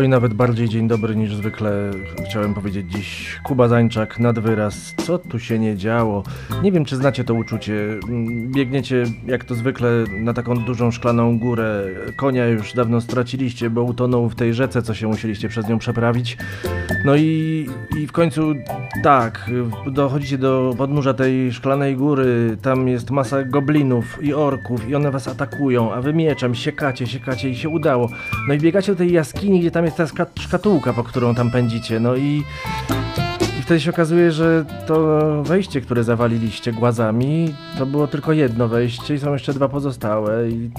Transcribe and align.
Oj, 0.00 0.08
nawet 0.08 0.34
bardziej 0.34 0.68
dzień 0.68 0.88
dobry 0.88 1.16
niż 1.16 1.34
zwykle 1.34 1.90
chciałem 2.24 2.54
powiedzieć 2.54 2.92
dziś. 2.92 3.38
Kuba 3.44 3.68
Zańczak, 3.68 4.18
nad 4.18 4.38
wyraz. 4.38 4.94
Co 4.96 5.18
tu 5.18 5.38
się 5.38 5.58
nie 5.58 5.76
działo? 5.76 6.22
Nie 6.62 6.72
wiem, 6.72 6.84
czy 6.84 6.96
znacie 6.96 7.24
to 7.24 7.34
uczucie. 7.34 7.74
Mm, 8.08 8.52
biegniecie, 8.52 9.04
jak 9.26 9.44
to 9.44 9.54
zwykle, 9.54 9.90
na 10.20 10.34
taką 10.34 10.54
dużą 10.54 10.90
szklaną 10.90 11.38
górę. 11.38 11.84
Konia 12.16 12.46
już 12.46 12.72
dawno 12.72 13.00
straciliście, 13.00 13.70
bo 13.70 13.82
utonął 13.82 14.28
w 14.28 14.34
tej 14.34 14.54
rzece, 14.54 14.82
co 14.82 14.94
się 14.94 15.06
musieliście 15.06 15.48
przez 15.48 15.68
nią 15.68 15.78
przeprawić. 15.78 16.36
No 17.04 17.16
i, 17.16 17.66
i 17.98 18.06
w 18.06 18.12
końcu, 18.12 18.54
tak, 19.02 19.50
dochodzicie 19.86 20.38
do 20.38 20.74
podnóża 20.78 21.14
tej 21.14 21.52
szklanej 21.52 21.96
góry. 21.96 22.56
Tam 22.62 22.88
jest 22.88 23.10
masa 23.10 23.44
goblinów 23.44 24.22
i 24.22 24.34
orków 24.34 24.88
i 24.88 24.94
one 24.94 25.10
was 25.10 25.28
atakują, 25.28 25.92
a 25.92 26.00
wy 26.00 26.14
mieczem 26.14 26.54
siekacie, 26.54 27.06
siekacie 27.06 27.50
i 27.50 27.56
się 27.56 27.68
udało. 27.68 28.10
No 28.48 28.54
i 28.54 28.58
biegacie 28.58 28.92
do 28.92 28.98
tej 28.98 29.12
jaskini, 29.12 29.60
gdzie 29.60 29.70
tam 29.70 29.84
jest 29.84 29.89
ta 29.96 30.06
szkatułka, 30.40 30.92
po 30.92 31.04
którą 31.04 31.34
tam 31.34 31.50
pędzicie. 31.50 32.00
No 32.00 32.16
i, 32.16 32.42
i 33.58 33.62
wtedy 33.62 33.80
się 33.80 33.90
okazuje, 33.90 34.32
że 34.32 34.64
to 34.86 35.18
wejście, 35.42 35.80
które 35.80 36.04
zawaliliście 36.04 36.72
głazami, 36.72 37.54
to 37.78 37.86
było 37.86 38.06
tylko 38.06 38.32
jedno 38.32 38.68
wejście 38.68 39.14
i 39.14 39.18
są 39.18 39.32
jeszcze 39.32 39.52
dwa 39.52 39.68
pozostałe. 39.68 40.48
I 40.48 40.70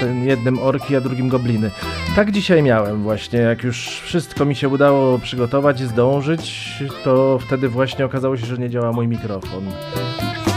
ten 0.00 0.26
jednym 0.26 0.58
orki, 0.58 0.96
a 0.96 1.00
drugim 1.00 1.28
gobliny. 1.28 1.70
Tak 2.16 2.32
dzisiaj 2.32 2.62
miałem 2.62 3.02
właśnie, 3.02 3.38
jak 3.38 3.64
już 3.64 3.86
wszystko 3.86 4.44
mi 4.44 4.54
się 4.54 4.68
udało 4.68 5.18
przygotować 5.18 5.80
i 5.80 5.86
zdążyć, 5.86 6.72
to 7.04 7.38
wtedy 7.38 7.68
właśnie 7.68 8.04
okazało 8.04 8.36
się, 8.36 8.46
że 8.46 8.58
nie 8.58 8.70
działa 8.70 8.92
mój 8.92 9.08
mikrofon. 9.08 9.64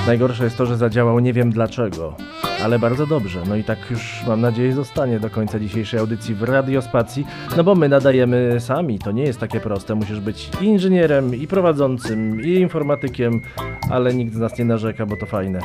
Najgorsze 0.08 0.44
jest 0.44 0.58
to, 0.58 0.66
że 0.66 0.78
zadziałał 0.78 1.20
nie 1.20 1.34
wiem 1.34 1.52
dlaczego, 1.52 2.16
ale 2.64 2.80
bardzo 2.80 3.08
dobrze. 3.08 3.40
No 3.50 3.56
i 3.56 3.64
tak 3.64 3.78
już 3.92 4.24
mam 4.28 4.42
nadzieję 4.42 4.74
zostanie 4.74 5.20
do 5.20 5.30
końca 5.30 5.60
dzisiejszej 5.60 6.00
audycji 6.00 6.36
w 6.36 6.44
Radiospacji, 6.44 7.26
no 7.58 7.64
bo 7.64 7.76
my 7.76 7.90
nadajemy 7.90 8.56
sami, 8.60 9.00
to 9.00 9.12
nie 9.12 9.24
jest 9.24 9.40
takie 9.40 9.60
proste. 9.60 9.96
Musisz 9.96 10.20
być 10.20 10.50
i 10.62 10.66
inżynierem, 10.66 11.36
i 11.36 11.48
prowadzącym, 11.48 12.42
i 12.42 12.50
informatykiem, 12.50 13.42
ale 13.90 14.14
nikt 14.14 14.34
z 14.34 14.38
nas 14.38 14.58
nie 14.60 14.66
narzeka, 14.66 15.06
bo 15.06 15.18
to 15.18 15.26
fajne. 15.26 15.60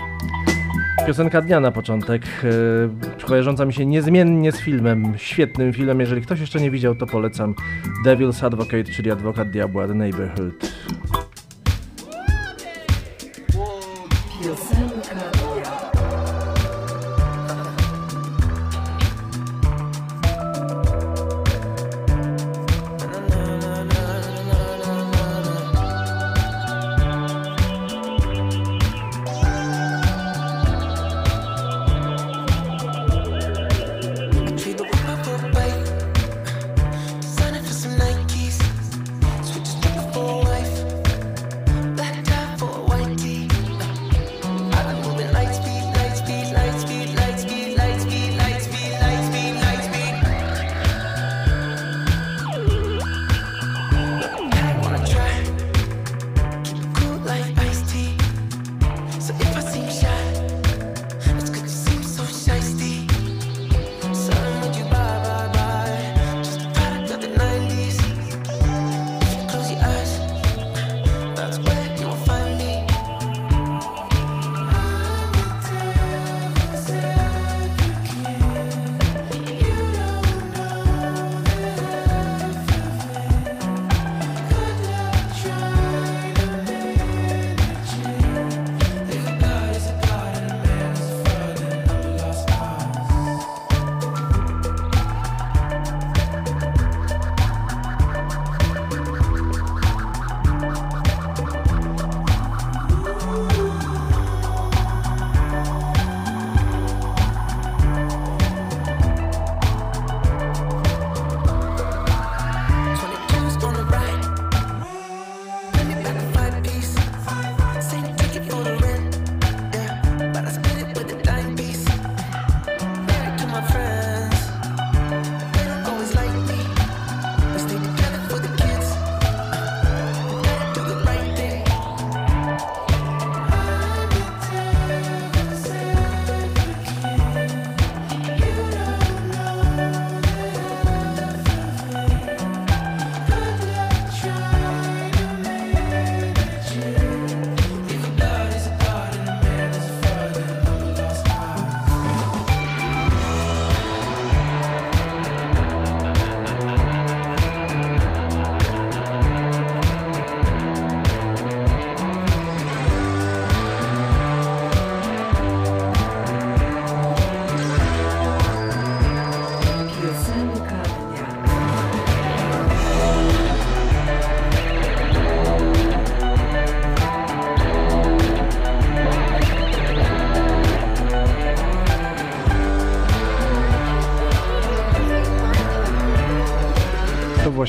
Piosenka 1.06 1.42
dnia 1.42 1.60
na 1.60 1.72
początek, 1.72 2.22
yy, 2.42 3.26
kojarząca 3.26 3.64
mi 3.64 3.72
się 3.72 3.86
niezmiennie 3.86 4.52
z 4.52 4.60
filmem, 4.60 5.12
świetnym 5.16 5.72
filmem. 5.72 6.00
Jeżeli 6.00 6.22
ktoś 6.22 6.40
jeszcze 6.40 6.60
nie 6.60 6.70
widział, 6.70 6.94
to 6.94 7.06
polecam 7.06 7.54
Devil's 8.06 8.46
Advocate, 8.46 8.84
czyli 8.84 9.10
Adwokat 9.10 9.50
Diabła 9.50 9.88
The 9.88 9.94
Neighborhood. 9.94 10.54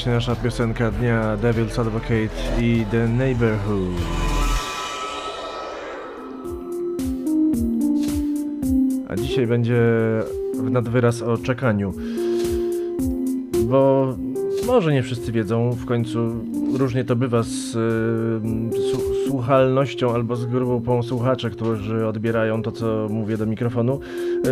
Właśnie 0.07 0.31
nasza 0.31 0.43
piosenka 0.43 0.91
dnia 0.91 1.37
Devil's 1.37 1.81
Advocate 1.81 2.61
i 2.61 2.85
The 2.91 3.07
Neighborhood. 3.07 3.95
A 9.09 9.15
dzisiaj 9.15 9.47
będzie 9.47 9.81
w 10.55 10.71
nadwyraz 10.71 11.21
o 11.21 11.37
czekaniu. 11.37 11.93
Bo 13.69 14.07
może 14.67 14.93
nie 14.93 15.03
wszyscy 15.03 15.31
wiedzą, 15.31 15.71
w 15.71 15.85
końcu 15.85 16.19
różnie 16.77 17.05
to 17.05 17.15
bywa 17.15 17.43
z 17.43 17.75
y, 17.75 19.27
słuchalnością 19.27 20.13
albo 20.13 20.35
z 20.35 20.45
grupą 20.45 21.03
słuchaczy, 21.03 21.49
którzy 21.49 22.07
odbierają 22.07 22.61
to, 22.61 22.71
co 22.71 23.07
mówię 23.09 23.37
do 23.37 23.45
mikrofonu, 23.45 23.99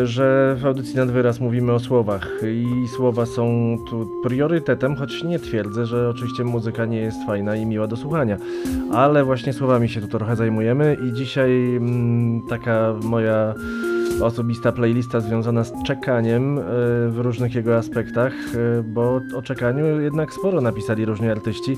że 0.04 0.56
w 0.60 0.66
audycji 0.66 0.96
nad 0.96 1.12
wyraz 1.12 1.40
mówimy 1.40 1.74
o 1.74 1.80
słowach 1.80 2.30
i 2.48 2.88
słowa 2.88 3.26
są 3.26 3.78
tu 3.90 4.10
priorytetem, 4.24 4.96
choć 4.96 5.24
nie 5.24 5.40
twierdzę, 5.40 5.86
że 5.86 6.10
oczywiście 6.10 6.44
muzyka 6.44 6.86
nie 6.86 6.98
jest 6.98 7.18
fajna 7.26 7.56
i 7.56 7.66
miła 7.66 7.88
do 7.88 7.98
słuchania, 7.98 8.38
ale 8.92 9.24
właśnie 9.24 9.54
słowami 9.54 9.90
się 9.90 10.02
tu 10.02 10.08
trochę 10.08 10.36
zajmujemy 10.36 10.98
i 11.10 11.14
dzisiaj 11.14 11.76
mm, 11.76 12.42
taka 12.50 12.94
moja 13.04 13.54
osobista 14.22 14.72
playlista 14.72 15.20
związana 15.20 15.64
z 15.64 15.84
czekaniem 15.84 16.60
e, 16.60 16.62
w 17.10 17.16
różnych 17.18 17.56
jego 17.56 17.78
aspektach, 17.78 18.34
e, 18.34 18.84
bo 18.84 19.22
o 19.36 19.42
czekaniu 19.42 20.02
jednak 20.02 20.34
sporo 20.34 20.62
napisali 20.62 21.06
różni 21.06 21.30
artyści, 21.30 21.78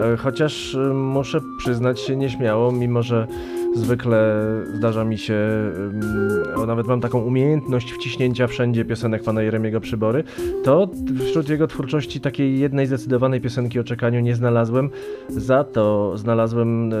e, 0.00 0.16
chociaż 0.16 0.76
muszę 0.94 1.40
przyznać 1.58 2.00
się 2.00 2.16
nieśmiało, 2.16 2.72
mimo 2.72 3.02
że 3.02 3.26
zwykle 3.78 4.34
zdarza 4.74 5.04
mi 5.04 5.18
się, 5.18 5.38
o, 6.56 6.66
nawet 6.66 6.86
mam 6.86 7.00
taką 7.00 7.20
umiejętność 7.22 7.92
wciśnięcia 7.92 8.46
wszędzie 8.46 8.84
piosenek 8.84 9.22
pana 9.22 9.42
Jeremiego 9.42 9.80
Przybory, 9.80 10.24
to 10.64 10.88
wśród 11.26 11.48
jego 11.48 11.66
twórczości 11.66 12.20
takiej 12.20 12.58
jednej 12.58 12.86
zdecydowanej 12.86 13.40
piosenki 13.40 13.80
o 13.80 13.84
czekaniu 13.84 14.20
nie 14.20 14.34
znalazłem. 14.34 14.90
Za 15.28 15.64
to 15.64 16.12
znalazłem 16.16 16.92
y, 16.92 16.96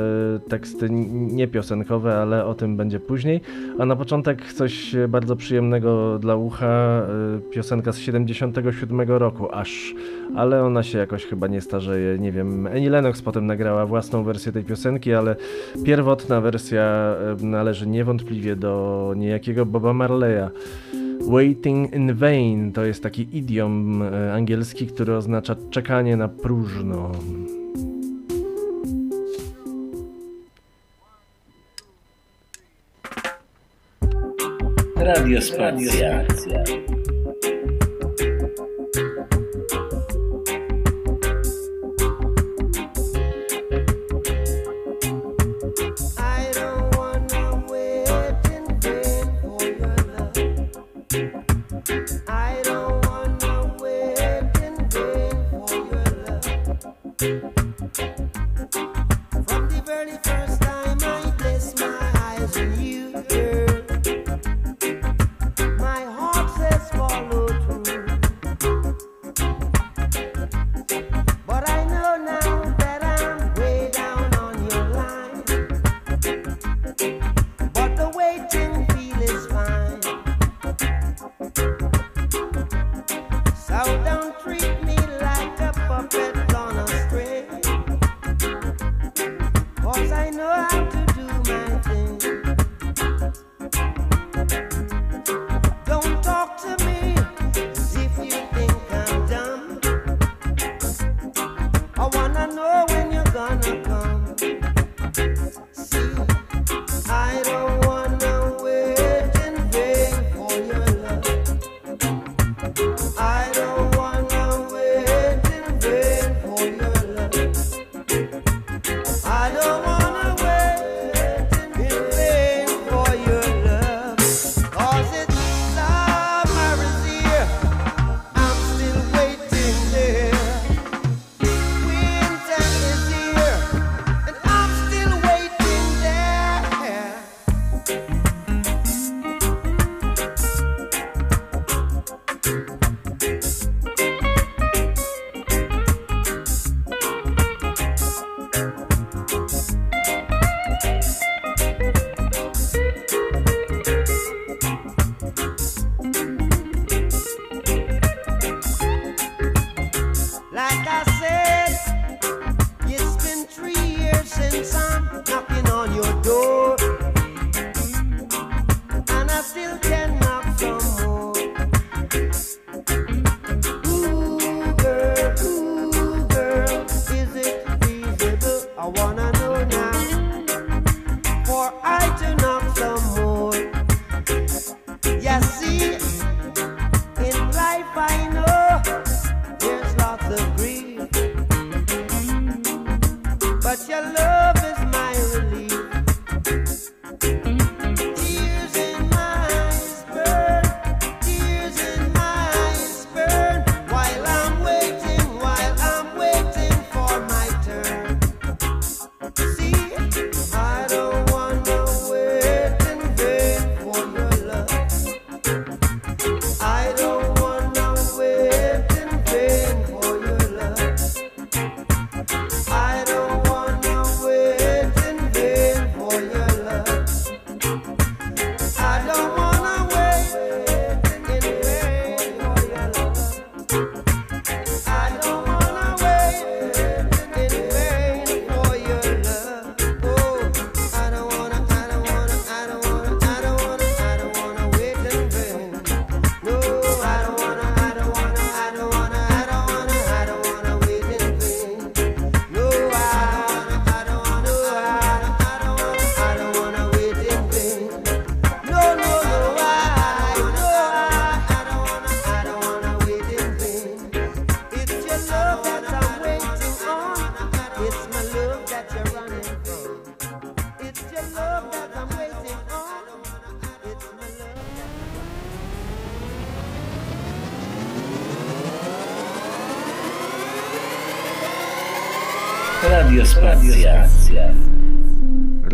teksty 0.48 0.86
n- 0.86 1.26
niepiosenkowe, 1.36 2.16
ale 2.18 2.44
o 2.44 2.54
tym 2.54 2.76
będzie 2.76 3.00
później. 3.00 3.40
A 3.78 3.86
na 3.86 3.96
początek 3.96 4.52
coś 4.52 4.96
bardzo 5.08 5.36
przyjemnego 5.36 6.18
dla 6.18 6.36
ucha, 6.36 7.02
y, 7.38 7.50
piosenka 7.50 7.92
z 7.92 7.98
77 7.98 9.00
roku, 9.00 9.48
aż, 9.54 9.94
ale 10.36 10.64
ona 10.64 10.82
się 10.82 10.98
jakoś 10.98 11.24
chyba 11.26 11.46
nie 11.46 11.60
starzeje, 11.60 12.18
nie 12.18 12.32
wiem. 12.32 12.66
Annie 12.66 12.90
Lennox 12.90 13.22
potem 13.22 13.46
nagrała 13.46 13.86
własną 13.86 14.24
wersję 14.24 14.52
tej 14.52 14.64
piosenki, 14.64 15.12
ale 15.14 15.36
pierwotna 15.84 16.40
wersja 16.40 16.67
y, 16.76 17.44
należy 17.46 17.86
niewątpliwie 17.86 18.56
do 18.56 19.14
niejakiego 19.16 19.66
Boba 19.66 19.92
Marleya. 19.92 20.50
Waiting 21.28 21.94
in 21.94 22.14
vain 22.14 22.72
to 22.72 22.84
jest 22.84 23.02
taki 23.02 23.36
idiom 23.36 24.02
y, 24.02 24.32
angielski, 24.32 24.86
który 24.86 25.16
oznacza 25.16 25.56
czekanie 25.70 26.16
na 26.16 26.28
próżno. 26.28 27.12
Radio 34.96 35.40
Spacja. 35.40 36.22
I 36.22 36.97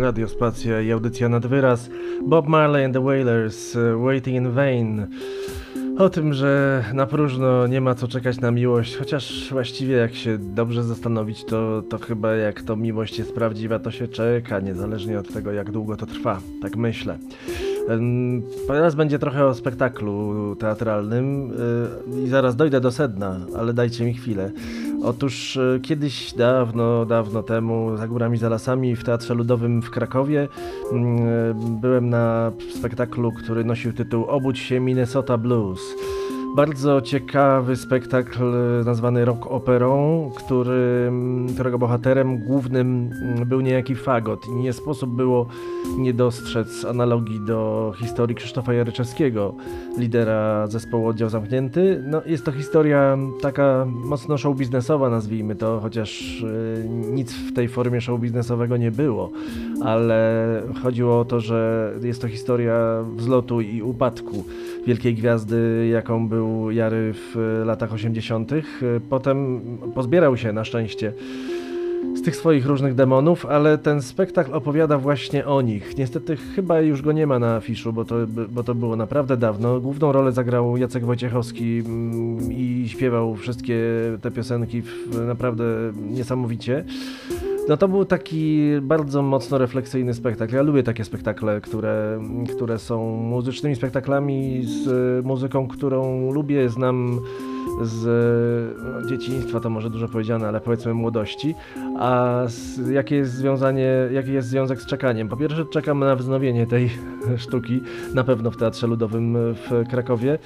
Radiospacja 0.05 0.81
i 0.81 0.93
audycja 0.93 1.29
nad 1.29 1.47
wyraz. 1.47 1.91
Bob 2.27 2.47
Marley 2.47 2.85
and 2.85 2.95
the 2.95 3.05
Wailers, 3.05 3.77
e, 3.77 3.97
Waiting 4.05 4.37
in 4.37 4.51
Vain. 4.51 5.07
O 5.99 6.09
tym, 6.09 6.33
że 6.33 6.85
na 6.95 7.07
próżno 7.07 7.67
nie 7.67 7.81
ma 7.81 7.95
co 7.95 8.09
czekać 8.09 8.41
na 8.41 8.51
miłość, 8.51 8.97
chociaż 8.97 9.49
właściwie 9.53 9.97
jak 9.97 10.15
się 10.15 10.39
dobrze 10.39 10.83
zastanowić, 10.83 11.45
to, 11.45 11.83
to 11.89 11.99
chyba 11.99 12.35
jak 12.35 12.63
to 12.63 12.77
miłość 12.77 13.19
jest 13.19 13.35
prawdziwa, 13.35 13.79
to 13.79 13.91
się 13.91 14.09
czeka, 14.09 14.61
niezależnie 14.61 15.19
od 15.19 15.33
tego, 15.33 15.53
jak 15.53 15.71
długo 15.71 15.97
to 15.97 16.07
trwa. 16.07 16.41
Tak 16.63 16.77
myślę. 16.77 17.19
Teraz 18.67 18.95
będzie 18.95 19.19
trochę 19.19 19.47
o 19.47 19.55
spektaklu 19.55 20.57
teatralnym 20.57 21.51
y, 22.17 22.25
i 22.25 22.29
zaraz 22.29 22.57
dojdę 22.57 22.81
do 22.81 22.93
sedna, 22.93 23.41
ale 23.57 23.75
dajcie 23.75 24.05
mi 24.05 24.15
chwilę. 24.15 24.51
Otóż 25.05 25.57
y, 25.57 25.81
kiedyś, 25.83 26.33
dawno, 26.33 27.07
dawno 27.07 27.43
temu, 27.43 27.97
za 27.97 28.09
górami, 28.09 28.39
za 28.39 28.49
lasami, 28.49 28.97
w 28.97 29.05
Teatrze 29.05 29.35
Ludowym 29.35 29.83
w 29.83 29.91
Krakowie 29.91 30.49
mm, 30.93 31.29
y, 31.29 31.55
byłem 31.81 32.11
na 32.11 32.53
spektaklu, 32.79 33.33
który 33.33 33.65
nosił 33.65 33.93
tytuł 33.93 34.25
Obudź 34.25 34.59
się 34.59 34.81
Minnesota 34.81 35.39
Blues. 35.39 35.81
Bardzo 36.55 37.03
ciekawy 37.03 37.77
spektakl 37.77 38.43
e, 38.55 38.85
nazwany 38.85 39.25
rock 39.25 39.47
operą, 39.47 40.31
który, 40.37 41.13
którego 41.55 41.79
bohaterem 41.79 42.39
głównym 42.39 43.11
mm, 43.23 43.49
był 43.49 43.61
niejaki 43.61 43.95
fagot. 43.95 44.49
Nie 44.49 44.73
sposób 44.73 45.11
było 45.11 45.47
nie 45.99 46.15
dostrzec 46.15 46.85
analogii 46.85 47.41
do 47.47 47.93
historii 47.99 48.37
Krzysztofa 48.37 48.75
Jaryczewskiego, 48.75 49.55
lidera 49.99 50.67
zespołu 50.67 51.09
Oddział 51.09 51.29
Zamknięty. 51.29 52.03
No, 52.07 52.23
jest 52.27 52.45
to 52.45 52.53
historia 52.53 53.19
taka 53.43 53.87
mocno 53.89 54.39
show 54.39 54.57
biznesowa, 54.57 55.11
nazwijmy 55.11 55.57
to, 55.57 55.81
chociaż 55.83 56.43
e, 56.43 56.89
nic 56.89 57.33
w 57.33 57.53
tej 57.53 57.69
formie 57.69 58.01
show 58.01 58.21
biznesowego 58.21 58.77
nie 58.77 58.91
było, 58.91 59.31
ale 59.85 60.63
chodziło 60.83 61.21
o 61.21 61.25
to, 61.25 61.41
że 61.41 61.93
jest 62.03 62.23
to 62.23 62.29
historia 62.29 63.05
wzlotu 63.17 63.61
i 63.61 63.83
upadku 63.83 64.45
wielkiej 64.87 65.15
gwiazdy, 65.15 65.89
jaką 65.93 66.29
był 66.29 66.71
Jary 66.71 67.13
w 67.15 67.63
latach 67.67 67.93
80. 67.93 68.53
Potem 69.11 69.61
pozbierał 69.95 70.37
się 70.37 70.53
na 70.53 70.65
szczęście 70.65 71.13
tych 72.25 72.37
swoich 72.37 72.67
różnych 72.67 72.95
demonów, 72.95 73.47
ale 73.47 73.79
ten 73.79 74.03
spektakl 74.03 74.55
opowiada 74.55 74.99
właśnie 74.99 75.47
o 75.47 75.61
nich. 75.63 75.99
Niestety 75.99 76.37
chyba 76.37 76.81
już 76.81 77.03
go 77.03 77.13
nie 77.13 77.27
ma 77.27 77.39
na 77.39 77.57
afiszu, 77.57 77.93
bo 77.93 78.05
to, 78.05 78.15
bo 78.51 78.63
to 78.63 78.75
było 78.75 78.97
naprawdę 78.97 79.37
dawno. 79.37 79.81
Główną 79.81 80.13
rolę 80.13 80.33
zagrał 80.33 80.77
Jacek 80.77 81.05
Wojciechowski 81.05 81.83
mm, 81.87 82.53
i 82.53 82.85
śpiewał 82.89 83.37
wszystkie 83.37 83.79
te 84.23 84.31
piosenki 84.31 84.83
naprawdę 85.27 85.65
niesamowicie. 86.11 86.85
No 87.69 87.77
to 87.77 87.89
był 87.89 88.05
taki 88.05 88.61
bardzo 88.83 89.23
mocno 89.23 89.59
refleksyjny 89.59 90.15
spektakl. 90.15 90.55
Ja 90.55 90.63
lubię 90.63 90.83
takie 90.83 91.05
spektakle, 91.05 91.61
które, 91.61 92.21
które 92.57 92.79
są 92.79 93.17
muzycznymi 93.17 93.77
spektaklami 93.77 94.65
z 94.65 95.25
muzyką, 95.25 95.69
którą 95.69 96.33
lubię, 96.33 96.69
znam 96.69 97.21
z 97.83 98.05
no, 98.83 99.09
dzieciństwa, 99.09 99.61
to 99.61 99.71
może 99.71 99.91
dużo 99.91 100.09
powiedziane, 100.09 100.49
ale 100.49 100.61
powiedzmy 100.61 100.95
młodości. 100.95 101.55
A 101.99 102.43
z, 102.47 102.89
jakie 102.89 103.17
jest 103.17 103.33
związanie, 103.33 103.91
jaki 104.13 104.33
jest 104.33 104.49
związek 104.49 104.81
z 104.81 104.87
czekaniem? 104.87 105.29
Po 105.29 105.37
pierwsze 105.37 105.65
czekam 105.65 105.99
na 105.99 106.17
wznowienie 106.17 106.67
tej 106.67 106.91
sztuki, 107.37 107.81
na 108.15 108.25
pewno 108.25 108.51
w 108.51 108.57
Teatrze 108.57 108.87
Ludowym 108.87 109.37
w 109.55 109.89
Krakowie. 109.91 110.39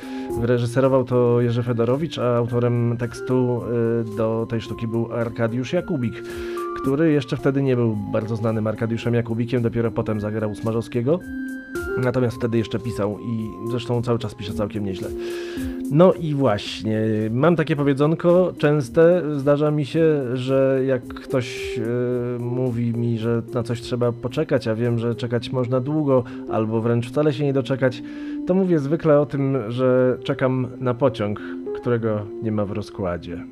Reżyserował 0.42 1.04
to 1.04 1.40
Jerzy 1.40 1.62
Fedorowicz, 1.62 2.18
a 2.18 2.36
autorem 2.36 2.96
tekstu 2.98 3.60
y, 4.12 4.16
do 4.16 4.46
tej 4.50 4.60
sztuki 4.60 4.88
był 4.88 5.12
Arkadiusz 5.12 5.72
Jakubik 5.72 6.22
który 6.82 7.12
jeszcze 7.12 7.36
wtedy 7.36 7.62
nie 7.62 7.76
był 7.76 7.96
bardzo 7.96 8.36
znanym 8.36 8.66
Arkadiuszem 8.66 9.14
Jakubikiem, 9.14 9.62
dopiero 9.62 9.90
potem 9.90 10.20
zagrał 10.20 10.54
Smarzowskiego. 10.54 11.20
Natomiast 11.98 12.36
wtedy 12.36 12.58
jeszcze 12.58 12.78
pisał 12.78 13.18
i 13.20 13.50
zresztą 13.70 14.02
cały 14.02 14.18
czas 14.18 14.34
pisze 14.34 14.54
całkiem 14.54 14.84
nieźle. 14.84 15.08
No 15.90 16.12
i 16.12 16.34
właśnie, 16.34 17.00
mam 17.30 17.56
takie 17.56 17.76
powiedzonko 17.76 18.52
częste, 18.58 19.22
zdarza 19.36 19.70
mi 19.70 19.86
się, 19.86 20.36
że 20.36 20.82
jak 20.86 21.02
ktoś 21.02 21.78
e, 21.78 22.38
mówi 22.38 22.92
mi, 22.92 23.18
że 23.18 23.42
na 23.54 23.62
coś 23.62 23.80
trzeba 23.80 24.12
poczekać, 24.12 24.68
a 24.68 24.74
wiem, 24.74 24.98
że 24.98 25.14
czekać 25.14 25.52
można 25.52 25.80
długo, 25.80 26.24
albo 26.50 26.80
wręcz 26.80 27.08
wcale 27.08 27.32
się 27.32 27.44
nie 27.44 27.52
doczekać, 27.52 28.02
to 28.46 28.54
mówię 28.54 28.78
zwykle 28.78 29.20
o 29.20 29.26
tym, 29.26 29.58
że 29.68 30.18
czekam 30.24 30.66
na 30.80 30.94
pociąg, 30.94 31.40
którego 31.80 32.26
nie 32.42 32.52
ma 32.52 32.64
w 32.64 32.72
rozkładzie. 32.72 33.44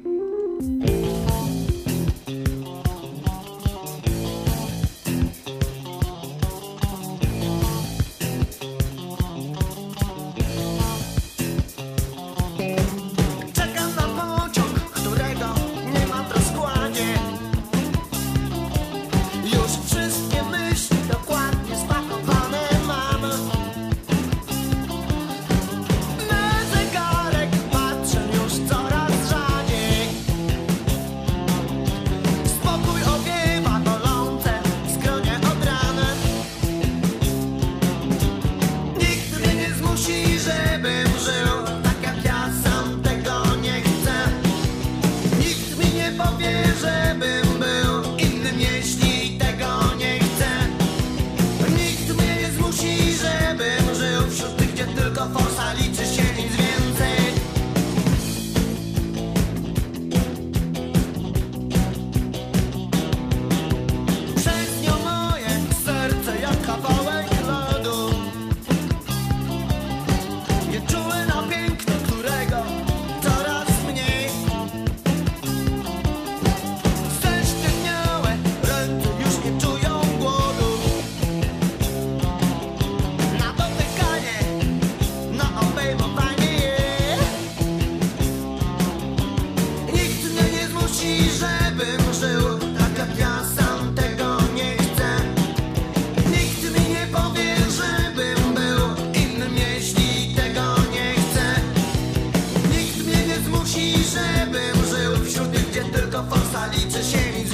Forsa 107.12 107.45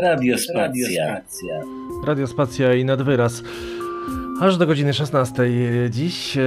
Radiospacja. 0.00 1.60
Radiospacja 2.06 2.74
i 2.74 2.84
nadwyraz. 2.84 3.42
Aż 4.40 4.56
do 4.56 4.66
godziny 4.66 4.94
16 4.94 5.50
dziś 5.90 6.36
e, 6.36 6.42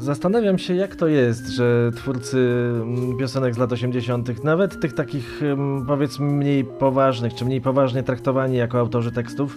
zastanawiam 0.00 0.58
się, 0.58 0.74
jak 0.74 0.96
to 0.96 1.06
jest, 1.06 1.48
że 1.48 1.90
twórcy 1.96 2.70
piosenek 3.18 3.54
z 3.54 3.58
lat 3.58 3.72
80., 3.72 4.44
nawet 4.44 4.80
tych 4.80 4.94
takich 4.94 5.40
powiedzmy 5.86 6.26
mniej 6.26 6.64
poważnych, 6.64 7.34
czy 7.34 7.44
mniej 7.44 7.60
poważnie 7.60 8.02
traktowani 8.02 8.56
jako 8.56 8.78
autorzy 8.78 9.12
tekstów, 9.12 9.56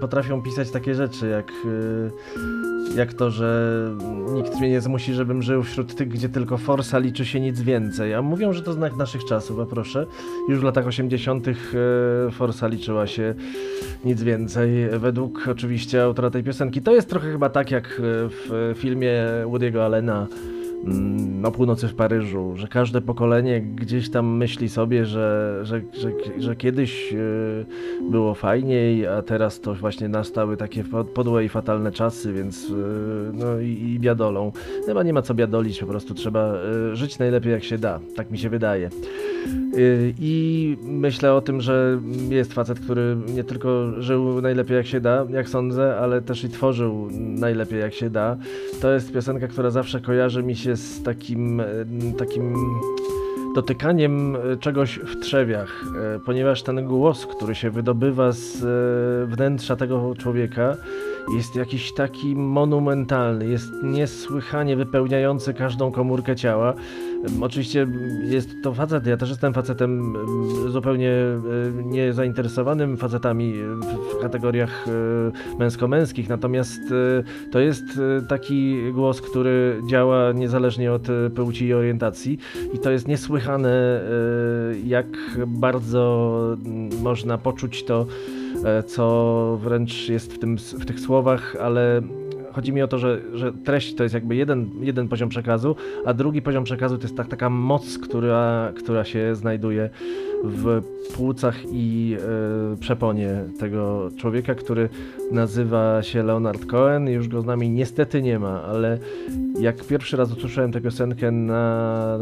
potrafią 0.00 0.42
pisać 0.42 0.70
takie 0.70 0.94
rzeczy, 0.94 1.28
jak, 1.28 1.50
e, 1.50 2.69
jak 2.96 3.14
to, 3.14 3.30
że 3.30 3.70
nikt 4.34 4.60
mnie 4.60 4.70
nie 4.70 4.80
zmusi, 4.80 5.14
żebym 5.14 5.42
żył 5.42 5.62
wśród 5.62 5.94
tych, 5.94 6.08
gdzie 6.08 6.28
tylko 6.28 6.58
forsa 6.58 6.98
liczy 6.98 7.26
się 7.26 7.40
nic 7.40 7.60
więcej. 7.60 8.14
A 8.14 8.22
mówią, 8.22 8.52
że 8.52 8.62
to 8.62 8.72
znak 8.72 8.96
naszych 8.96 9.24
czasów, 9.24 9.60
a 9.60 9.66
proszę. 9.66 10.06
Już 10.48 10.60
w 10.60 10.62
latach 10.62 10.86
80. 10.86 11.48
e, 11.48 11.52
forsa 12.30 12.68
liczyła 12.68 13.06
się 13.06 13.34
nic 14.04 14.22
więcej, 14.22 14.88
według 14.98 15.48
oczywiście 15.48 16.02
autora 16.02 16.30
tej 16.30 16.44
piosenki. 16.44 16.82
To 16.82 16.94
jest 16.94 17.08
trochę 17.08 17.32
chyba 17.32 17.48
tak 17.48 17.70
jak 17.70 18.02
w 18.04 18.74
filmie 18.76 19.24
Woody'ego 19.46 19.78
Allena 19.78 20.26
mm, 20.84 21.44
o 21.44 21.50
północy 21.50 21.88
w 21.88 21.94
Paryżu, 21.94 22.52
że 22.56 22.68
każde 22.68 23.00
pokolenie 23.00 23.60
gdzieś 23.60 24.10
tam 24.10 24.36
myśli 24.36 24.68
sobie, 24.68 25.06
że, 25.06 25.58
że, 25.62 25.80
że, 25.92 26.10
że 26.38 26.56
kiedyś 26.56 27.12
e, 27.12 27.16
było 28.10 28.34
fajniej, 28.34 29.06
a 29.06 29.22
teraz 29.22 29.60
to 29.60 29.74
właśnie 29.74 30.08
nastały 30.08 30.56
takie 30.56 30.84
po- 30.84 31.04
podłe 31.04 31.44
i 31.44 31.48
fatalne 31.48 31.92
czasy, 31.92 32.32
więc 32.32 32.70
e, 32.70 32.72
no 33.32 33.60
i, 33.60 33.68
i 33.68 33.98
biadolą. 34.00 34.52
Chyba 34.86 35.02
nie 35.02 35.12
ma 35.12 35.22
co 35.22 35.34
biadolić, 35.34 35.80
po 35.80 35.86
prostu 35.86 36.14
trzeba 36.14 36.54
e, 36.92 36.96
żyć 36.96 37.18
najlepiej 37.18 37.52
jak 37.52 37.64
się 37.64 37.78
da, 37.78 38.00
tak 38.16 38.30
mi 38.30 38.38
się 38.38 38.50
wydaje. 38.50 38.90
Y, 39.74 40.14
I 40.18 40.76
myślę 40.82 41.34
o 41.34 41.40
tym, 41.40 41.60
że 41.60 42.00
jest 42.28 42.52
facet, 42.52 42.80
który 42.80 43.16
nie 43.34 43.44
tylko 43.44 44.02
żył 44.02 44.40
najlepiej 44.40 44.76
jak 44.76 44.86
się 44.86 45.00
da, 45.00 45.26
jak 45.30 45.48
sądzę, 45.48 45.96
ale 45.96 46.22
też 46.22 46.44
i 46.44 46.48
tworzył 46.48 47.08
najlepiej 47.12 47.80
jak 47.80 47.94
się 47.94 48.10
da. 48.10 48.36
To 48.80 48.92
jest 48.92 49.12
piosenka, 49.12 49.48
która 49.48 49.70
zawsze 49.70 50.00
kojarzy 50.00 50.42
mi 50.42 50.56
się 50.56 50.76
z 50.76 51.02
takim, 51.02 51.60
e, 51.60 51.66
takim 52.18 52.54
dotykaniem 53.54 54.36
e, 54.36 54.56
czegoś 54.56 54.98
w 54.98 55.20
trzewiach, 55.20 55.84
e, 56.16 56.18
ponieważ 56.26 56.62
ten 56.62 56.86
głos, 56.86 57.26
który 57.26 57.54
się 57.54 57.70
wydobywa 57.70 58.32
z 58.32 58.58
wnętrza 59.30 59.76
tego 59.76 60.14
człowieka, 60.18 60.76
jest 61.36 61.56
jakiś 61.56 61.94
taki 61.94 62.36
monumentalny, 62.36 63.46
jest 63.46 63.72
niesłychanie 63.82 64.76
wypełniający 64.76 65.54
każdą 65.54 65.92
komórkę 65.92 66.36
ciała. 66.36 66.74
Oczywiście 67.40 67.86
jest 68.22 68.50
to 68.62 68.74
facet, 68.74 69.06
ja 69.06 69.16
też 69.16 69.28
jestem 69.28 69.54
facetem 69.54 70.16
em, 70.16 70.70
zupełnie 70.72 71.10
e, 71.10 71.38
niezainteresowanym 71.84 72.96
facetami 72.96 73.54
e, 73.54 73.64
w- 73.76 74.20
kategoriach 74.22 74.86
e, 74.88 74.90
męsko-męskich, 75.58 76.28
natomiast 76.28 76.80
to 77.50 77.58
jest 77.60 77.84
taki 78.28 78.76
głos, 78.92 79.20
który 79.20 79.80
działa 79.90 80.32
niezależnie 80.32 80.92
od 80.92 81.02
płci 81.34 81.66
i 81.66 81.74
orientacji. 81.74 82.38
I 82.74 82.78
to 82.78 82.90
jest 82.90 83.08
niesłychane, 83.08 84.00
jak 84.86 85.06
bardzo 85.46 86.30
można 87.02 87.38
poczuć 87.38 87.84
to, 87.84 88.06
co 88.86 89.58
wręcz 89.62 90.08
jest 90.08 90.32
w, 90.34 90.38
tym, 90.38 90.56
w 90.58 90.86
tych 90.86 91.00
słowach, 91.00 91.56
ale 91.60 92.02
chodzi 92.52 92.72
mi 92.72 92.82
o 92.82 92.88
to, 92.88 92.98
że, 92.98 93.20
że 93.34 93.52
treść 93.52 93.94
to 93.94 94.02
jest 94.02 94.14
jakby 94.14 94.36
jeden, 94.36 94.70
jeden 94.80 95.08
poziom 95.08 95.28
przekazu, 95.28 95.76
a 96.04 96.14
drugi 96.14 96.42
poziom 96.42 96.64
przekazu 96.64 96.98
to 96.98 97.02
jest 97.02 97.16
tak, 97.16 97.28
taka 97.28 97.50
moc, 97.50 97.98
która, 97.98 98.72
która 98.76 99.04
się 99.04 99.34
znajduje 99.34 99.90
w 100.44 100.82
płucach 101.14 101.56
i 101.72 102.16
e, 102.72 102.76
przeponie 102.76 103.44
tego 103.58 104.08
człowieka, 104.16 104.54
który 104.54 104.88
nazywa 105.32 106.02
się 106.02 106.22
Leonard 106.22 106.66
Cohen. 106.66 107.08
Już 107.08 107.28
go 107.28 107.42
z 107.42 107.46
nami 107.46 107.70
niestety 107.70 108.22
nie 108.22 108.38
ma, 108.38 108.62
ale 108.62 108.98
jak 109.60 109.84
pierwszy 109.84 110.16
raz 110.16 110.32
usłyszałem 110.32 110.72
tę 110.72 110.80
piosenkę 110.80 111.30
na 111.30 112.18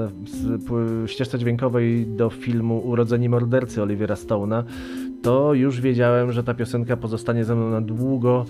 ścieżce 1.07 1.39
dźwiękowej 1.39 2.07
do 2.07 2.31
filmu 2.31 2.79
Urodzeni 2.79 3.29
mordercy 3.29 3.83
Olivera 3.83 4.15
Stone'a, 4.15 4.63
to 5.23 5.55
już 5.55 5.81
wiedziałem, 5.81 6.33
że 6.33 6.45
ta 6.45 6.55
piosenka 6.55 6.97
pozostanie 6.97 7.45
ze 7.45 7.55
mną 7.55 7.71
na 7.71 7.81
długo 7.81 8.45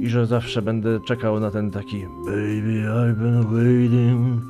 i 0.00 0.08
że 0.08 0.26
zawsze 0.26 0.62
będę 0.62 1.00
czekał 1.00 1.40
na 1.40 1.50
ten 1.50 1.70
taki 1.70 2.06
Baby, 2.24 2.84
I've 2.86 3.14
been 3.14 3.42
waiting. 3.42 4.42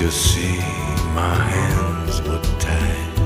You 0.00 0.10
see, 0.10 0.58
my 1.14 1.34
hands 1.34 2.20
were 2.22 2.42
tied. 2.58 3.18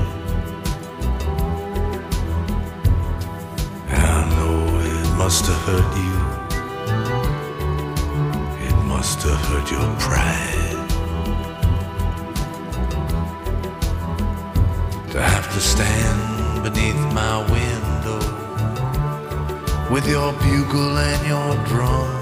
I 3.89 4.29
know 4.35 4.79
it 4.79 5.17
must 5.17 5.45
have 5.47 5.61
hurt 5.67 5.91
you. 6.05 6.17
It 8.67 8.75
must 8.85 9.21
have 9.23 9.41
hurt 9.49 9.69
your 9.69 9.95
pride. 9.99 10.87
To 15.11 15.21
have 15.21 15.47
to 15.53 15.59
stand 15.59 16.63
beneath 16.63 17.01
my 17.13 17.35
window 17.51 18.21
with 19.91 20.07
your 20.07 20.31
bugle 20.33 20.97
and 20.97 21.27
your 21.27 21.65
drum. 21.65 22.20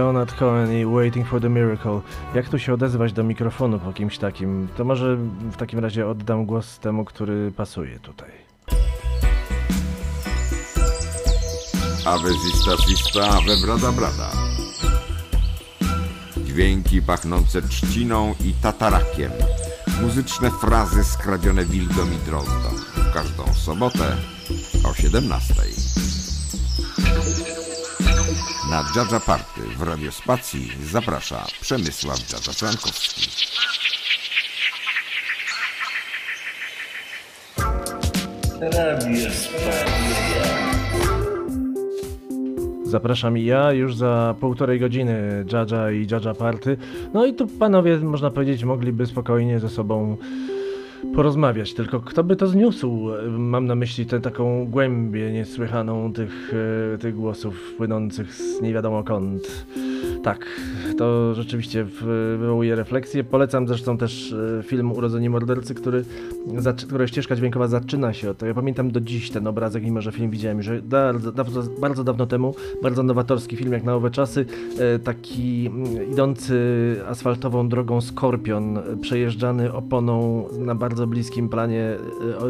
Leonard 0.00 0.32
Cohen 0.34 0.72
i 0.72 0.84
Waiting 0.84 1.26
for 1.26 1.40
the 1.40 1.48
Miracle. 1.48 2.00
Jak 2.34 2.48
tu 2.48 2.58
się 2.58 2.74
odezwać 2.74 3.12
do 3.12 3.24
mikrofonu 3.24 3.78
po 3.78 3.92
kimś 3.92 4.18
takim? 4.18 4.68
To 4.76 4.84
może 4.84 5.16
w 5.52 5.56
takim 5.56 5.78
razie 5.78 6.08
oddam 6.08 6.46
głos 6.46 6.78
temu, 6.78 7.04
który 7.04 7.52
pasuje 7.52 7.98
tutaj. 7.98 8.30
Ave 12.06 12.32
zista 12.32 12.76
zista, 12.88 13.20
ave 13.20 13.56
brada 13.66 13.92
brada. 13.92 14.30
Dźwięki 16.36 17.02
pachnące 17.02 17.62
trzciną 17.62 18.34
i 18.44 18.52
tatarakiem. 18.62 19.32
Muzyczne 20.02 20.50
frazy 20.50 21.04
skradzione 21.04 21.64
wilgom 21.64 22.08
i 22.12 22.26
drozdom. 22.26 22.74
W 22.96 23.14
każdą 23.14 23.54
sobotę 23.54 24.16
o 24.90 24.94
17. 24.94 25.54
Na 28.70 28.84
Jadża 28.96 29.20
Party 29.20 29.60
w 29.78 29.82
Radiospacji 29.82 30.72
zaprasza 30.82 31.46
Przemysław 31.60 32.32
Jadża 32.32 32.52
Frankowski. 32.52 33.30
Zapraszam 42.84 43.38
i 43.38 43.44
ja 43.44 43.72
już 43.72 43.96
za 43.96 44.34
półtorej 44.40 44.80
godziny 44.80 45.44
Jadża 45.52 45.90
i 45.90 46.06
Jadża 46.10 46.34
Party. 46.34 46.76
No 47.14 47.26
i 47.26 47.34
tu 47.34 47.46
panowie, 47.46 47.98
można 47.98 48.30
powiedzieć, 48.30 48.64
mogliby 48.64 49.06
spokojnie 49.06 49.60
ze 49.60 49.68
sobą 49.68 50.16
porozmawiać. 51.14 51.74
Tylko 51.74 52.00
kto 52.00 52.24
by 52.24 52.36
to 52.36 52.46
zniósł? 52.46 53.08
Mam 53.38 53.66
na 53.66 53.74
myśli 53.74 54.06
tę 54.06 54.20
taką 54.20 54.66
głębię 54.66 55.32
niesłychaną 55.32 56.12
tych, 56.12 56.52
e, 56.94 56.98
tych 56.98 57.14
głosów 57.14 57.74
płynących 57.76 58.34
z 58.34 58.62
nie 58.62 58.72
wiadomo 58.72 59.04
kąt. 59.04 59.66
Tak, 60.22 60.46
to 60.98 61.34
rzeczywiście 61.34 61.84
wywołuje 62.38 62.74
refleksję. 62.74 63.24
Polecam 63.24 63.68
zresztą 63.68 63.98
też 63.98 64.34
e, 64.58 64.62
film 64.62 64.92
Urodzenie 64.92 65.30
Mordercy, 65.30 65.74
który, 65.74 66.04
którego 66.86 67.06
ścieżka 67.06 67.36
dźwiękowa 67.36 67.68
zaczyna 67.68 68.12
się 68.12 68.30
od 68.30 68.38
tego. 68.38 68.48
Ja 68.48 68.54
pamiętam 68.54 68.90
do 68.90 69.00
dziś 69.00 69.30
ten 69.30 69.46
obrazek, 69.46 69.84
mimo 69.84 70.00
że 70.00 70.12
film 70.12 70.30
widziałem 70.30 70.58
już 70.58 70.68
bardzo, 71.32 71.62
bardzo 71.80 72.04
dawno 72.04 72.26
temu. 72.26 72.54
Bardzo 72.82 73.02
nowatorski 73.02 73.56
film, 73.56 73.72
jak 73.72 73.84
na 73.84 73.94
owe 73.94 74.10
czasy. 74.10 74.46
E, 74.78 74.98
Taki 74.98 75.66
mm, 75.66 76.12
idący 76.12 76.56
asfaltową 77.08 77.68
drogą 77.68 78.00
skorpion, 78.00 78.78
przejeżdżany 79.00 79.72
oponą 79.72 80.44
na 80.58 80.74
bardzo 80.74 81.06
bliskim 81.06 81.48
planie, 81.48 81.96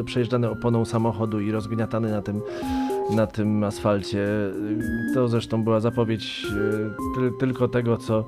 e, 0.00 0.04
przejeżdżany 0.04 0.50
oponą 0.50 0.84
samochodu 0.84 1.40
i 1.40 1.50
rozgniatany 1.50 2.10
na 2.10 2.22
tym 2.22 2.40
na 3.16 3.26
tym 3.26 3.64
asfalcie. 3.64 4.26
To 5.14 5.28
zresztą 5.28 5.64
była 5.64 5.80
zapowiedź 5.80 6.46
e, 6.46 7.20
ty, 7.20 7.30
tylko 7.38 7.68
tego, 7.68 7.96
co 7.96 8.24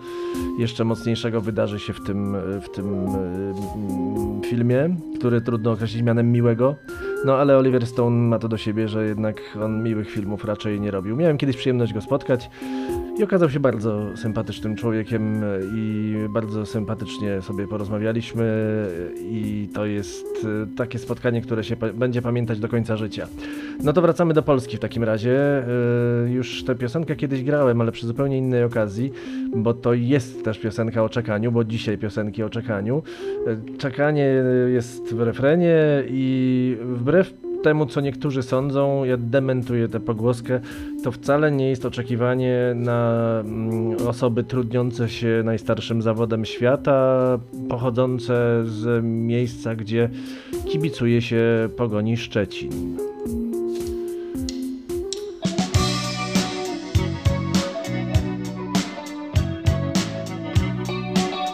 jeszcze 0.58 0.84
mocniejszego 0.84 1.40
wydarzy 1.40 1.80
się 1.80 1.92
w 1.92 2.00
tym, 2.00 2.34
e, 2.34 2.60
w 2.60 2.70
tym 2.70 3.06
e, 3.06 3.08
mm, 3.08 4.42
filmie, 4.42 4.96
który 5.18 5.40
trudno 5.40 5.70
określić 5.70 6.02
mianem 6.02 6.32
miłego. 6.32 6.76
No 7.24 7.36
ale 7.36 7.56
Oliver 7.58 7.86
Stone 7.86 8.16
ma 8.16 8.38
to 8.38 8.48
do 8.48 8.56
siebie, 8.56 8.88
że 8.88 9.06
jednak 9.06 9.40
on 9.64 9.82
miłych 9.82 10.10
filmów 10.10 10.44
raczej 10.44 10.80
nie 10.80 10.90
robił. 10.90 11.16
Miałem 11.16 11.38
kiedyś 11.38 11.56
przyjemność 11.56 11.92
go 11.92 12.00
spotkać 12.00 12.50
okazał 13.22 13.50
się 13.50 13.60
bardzo 13.60 14.16
sympatycznym 14.16 14.76
człowiekiem 14.76 15.44
e, 15.44 15.46
i 15.74 16.14
bardzo 16.28 16.66
sympatycznie 16.66 17.42
sobie 17.42 17.68
porozmawialiśmy 17.68 18.44
e, 18.44 19.20
i 19.22 19.68
to 19.74 19.86
jest 19.86 20.26
e, 20.44 20.76
takie 20.76 20.98
spotkanie, 20.98 21.42
które 21.42 21.64
się 21.64 21.76
będzie 21.76 22.22
pamiętać 22.22 22.58
do 22.58 22.68
końca 22.68 22.96
życia. 22.96 23.28
No 23.84 23.92
to 23.92 24.02
wracamy 24.02 24.34
do 24.34 24.42
Polski 24.42 24.76
w 24.76 24.80
takim 24.80 25.04
razie. 25.04 25.64
Już 26.26 26.64
tę 26.64 26.74
piosenkę 26.74 27.16
kiedyś 27.16 27.44
grałem, 27.44 27.80
ale 27.80 27.92
przy 27.92 28.06
zupełnie 28.06 28.38
innej 28.38 28.64
okazji, 28.64 29.12
bo 29.56 29.74
to 29.74 29.94
jest 29.94 30.44
też 30.44 30.58
piosenka 30.58 31.02
o 31.02 31.08
czekaniu, 31.08 31.52
bo 31.52 31.64
dzisiaj 31.64 31.98
piosenki 31.98 32.42
o 32.42 32.50
czekaniu. 32.50 33.02
Czekanie 33.78 34.34
jest 34.66 35.14
w 35.14 35.20
refrenie 35.20 35.76
i 36.08 36.76
wbrew 36.82 37.34
temu, 37.62 37.86
co 37.86 38.00
niektórzy 38.00 38.42
sądzą, 38.42 39.04
ja 39.04 39.16
dementuję 39.16 39.88
tę 39.88 40.00
pogłoskę, 40.00 40.60
to 41.04 41.12
wcale 41.12 41.52
nie 41.52 41.68
jest 41.68 41.86
oczekiwanie 41.86 42.72
na 42.74 43.40
mm, 43.40 43.96
osoby 44.08 44.44
trudniące 44.44 45.08
się 45.08 45.42
najstarszym 45.44 46.02
zawodem 46.02 46.44
świata, 46.44 47.38
pochodzące 47.68 48.62
z 48.64 49.04
miejsca, 49.04 49.74
gdzie 49.74 50.10
kibicuje 50.68 51.22
się 51.22 51.68
pogoni 51.76 52.16
Szczecin. 52.16 52.96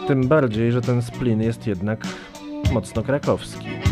Tym 0.07 0.27
bardziej, 0.27 0.71
że 0.71 0.81
ten 0.81 1.01
splin 1.01 1.41
jest 1.41 1.67
jednak 1.67 2.07
mocno 2.73 3.03
krakowski. 3.03 3.88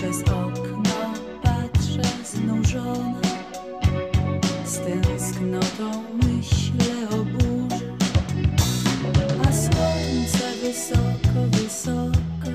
Przez 0.00 0.22
okno 0.22 1.12
patrzę 1.42 2.02
znużona, 2.24 3.20
z 4.64 4.78
tęsknotą 4.78 6.02
myślę 6.22 7.08
o 7.10 7.24
burzy. 7.24 7.92
A 9.40 9.52
słońce 9.52 10.52
wysoko, 10.62 11.40
wysoko 11.50 12.50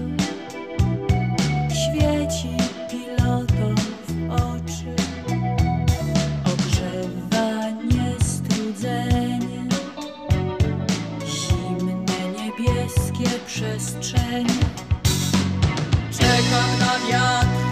świeci 1.70 2.58
pilotom 2.92 3.76
w 4.08 4.32
oczy. 4.32 4.96
Ogrzewa 6.46 7.70
niestrudzenie, 7.82 9.70
zimne 11.26 12.32
niebieskie 12.32 13.40
przestrzenie. 13.46 14.75
Czekam 16.86 17.10
na 17.10 17.65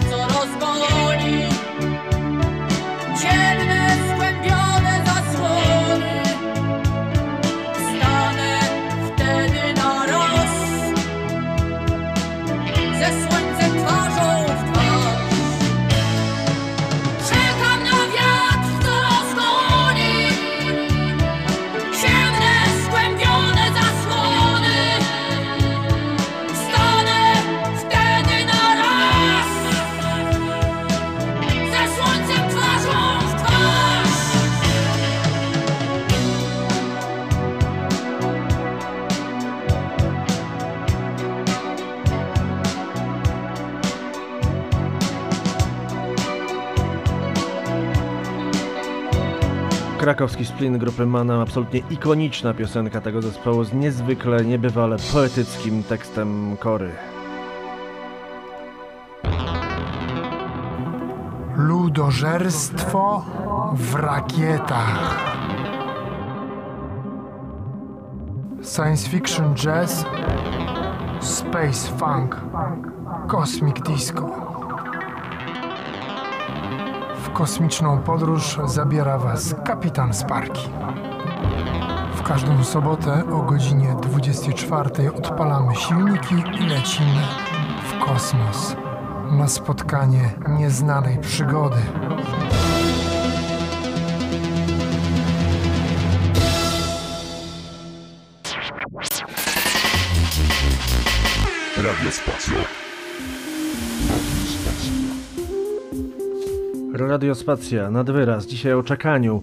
Krakowski 50.24 50.44
Splin 50.44 50.78
grupy 50.78 51.06
Mana, 51.06 51.42
absolutnie 51.42 51.80
ikoniczna 51.90 52.54
piosenka 52.54 53.00
tego 53.00 53.22
zespołu 53.22 53.64
z 53.64 53.72
niezwykle, 53.72 54.44
niebywale 54.44 54.96
poetyckim 55.12 55.82
tekstem 55.82 56.56
kory. 56.56 56.90
Ludożerstwo 61.56 63.24
w 63.74 63.94
rakietach. 63.94 65.20
Science 68.62 69.08
fiction 69.08 69.54
jazz, 69.54 70.04
space 71.20 71.88
funk, 71.98 72.40
cosmic 73.28 73.76
disco. 73.80 74.53
Kosmiczną 77.34 77.98
podróż 77.98 78.58
zabiera 78.64 79.18
Was 79.18 79.54
kapitan 79.64 80.14
Sparki. 80.14 80.68
W 82.16 82.22
każdą 82.22 82.64
sobotę 82.64 83.22
o 83.32 83.42
godzinie 83.42 83.96
24 84.02 85.12
odpalamy 85.14 85.76
silniki 85.76 86.34
i 86.34 86.66
lecimy 86.66 87.20
w 87.88 88.04
kosmos 88.04 88.76
na 89.30 89.48
spotkanie 89.48 90.30
nieznanej 90.48 91.18
przygody. 91.18 91.80
Radiospacja, 106.94 107.90
nad 107.90 108.10
wyraz, 108.10 108.46
dzisiaj 108.46 108.72
o 108.72 108.82
czekaniu. 108.82 109.42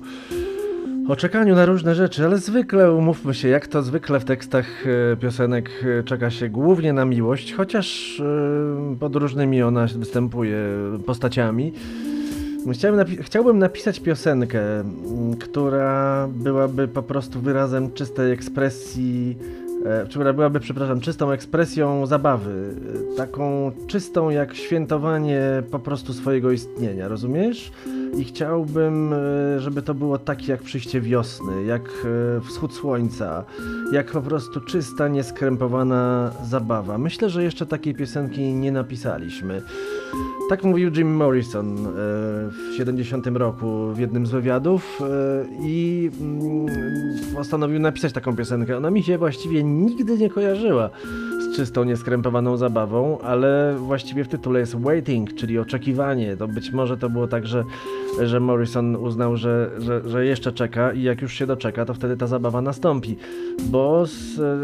O 1.08 1.16
czekaniu 1.16 1.56
na 1.56 1.66
różne 1.66 1.96
rzeczy, 1.96 2.26
ale 2.26 2.38
zwykle, 2.38 2.92
umówmy 2.92 3.34
się, 3.34 3.48
jak 3.48 3.68
to 3.68 3.82
zwykle 3.82 4.20
w 4.20 4.26
tekstach 4.26 4.88
e, 4.88 5.18
piosenek 5.18 5.70
e, 6.00 6.04
czeka 6.04 6.30
się 6.30 6.50
głównie 6.50 6.94
na 6.94 7.06
miłość, 7.06 7.54
chociaż 7.54 8.20
e, 8.20 8.96
pod 9.00 9.16
różnymi 9.16 9.64
ona 9.64 9.88
występuje 9.96 10.58
postaciami. 11.06 11.74
Chciałbym, 12.74 13.02
napi- 13.02 13.24
chciałbym 13.24 13.60
napisać 13.60 14.00
piosenkę, 14.00 14.62
która 15.40 16.28
byłaby 16.28 16.88
po 16.88 17.04
prostu 17.04 17.42
wyrazem 17.42 17.94
czystej 17.94 18.32
ekspresji, 18.32 19.38
która 20.10 20.34
byłaby, 20.34 20.60
przepraszam, 20.60 21.00
czystą 21.00 21.32
ekspresją 21.32 22.06
zabawy. 22.06 22.76
e, 23.14 23.18
Taką 23.18 23.72
czystą 23.88 24.30
jak 24.30 24.56
świętowanie 24.56 25.42
po 25.72 25.80
prostu 25.80 26.14
swojego 26.14 26.52
istnienia, 26.52 27.08
rozumiesz? 27.08 27.72
I 28.18 28.24
chciałbym, 28.24 29.14
e, 29.14 29.60
żeby 29.60 29.82
to 29.82 29.94
było 29.94 30.18
tak 30.18 30.48
jak 30.48 30.62
przyjście 30.62 31.02
wiosny, 31.02 31.64
jak 31.64 31.82
e, 32.38 32.42
wschód 32.42 32.74
słońca, 32.74 33.44
jak 33.92 34.12
po 34.12 34.22
prostu 34.22 34.62
czysta, 34.62 35.08
nieskrępowana 35.08 36.32
zabawa. 36.44 36.98
Myślę, 36.98 37.30
że 37.30 37.44
jeszcze 37.44 37.66
takiej 37.66 37.96
piosenki 37.96 38.54
nie 38.54 38.72
napisaliśmy. 38.72 39.62
Tak 40.50 40.64
mówił 40.64 40.92
Jim 40.96 41.16
Morrison 41.16 41.78
e, 41.78 41.90
w 42.50 42.76
70 42.78 43.28
roku 43.28 43.94
w 43.94 44.00
jednym 44.00 44.26
z 44.26 44.32
wywiadów 44.32 45.00
i 45.62 46.10
mm, 46.22 46.66
postanowił 47.36 47.80
napisać 47.80 48.14
taką 48.14 48.36
piosenkę. 48.36 48.78
Ona 48.78 48.92
mi 48.92 49.04
się 49.04 49.18
właściwie 49.18 49.64
nigdy 49.64 50.18
nie 50.18 50.30
kojarzyła 50.30 50.90
czystą, 51.56 51.84
nieskrępowaną 51.84 52.58
zabawą, 52.58 53.20
ale 53.20 53.76
właściwie 53.78 54.24
w 54.24 54.28
tytule 54.28 54.60
jest 54.60 54.76
Waiting, 54.76 55.36
czyli 55.36 55.60
oczekiwanie. 55.60 56.38
To 56.38 56.48
być 56.48 56.72
może 56.72 56.98
to 56.98 57.10
było 57.10 57.28
tak, 57.28 57.48
że, 57.48 57.64
że 58.24 58.40
Morrison 58.40 58.96
uznał, 58.96 59.38
że, 59.38 59.72
że, 59.78 60.10
że 60.10 60.26
jeszcze 60.26 60.52
czeka 60.52 60.94
i 60.94 61.02
jak 61.02 61.22
już 61.22 61.34
się 61.34 61.48
doczeka, 61.48 61.86
to 61.86 61.94
wtedy 61.94 62.18
ta 62.18 62.28
zabawa 62.28 62.62
nastąpi. 62.62 63.18
Bo, 63.64 64.06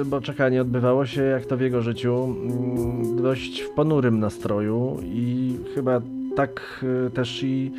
bo 0.06 0.22
czekanie 0.22 0.62
odbywało 0.62 1.06
się, 1.06 1.22
jak 1.22 1.46
to 1.46 1.58
w 1.58 1.62
jego 1.62 1.82
życiu, 1.82 2.24
mm, 2.24 3.22
dość 3.22 3.62
w 3.62 3.70
ponurym 3.70 4.20
nastroju 4.20 5.00
i 5.04 5.56
chyba 5.76 6.02
tak 6.36 6.86
y, 7.08 7.12
też 7.12 7.44
i 7.44 7.72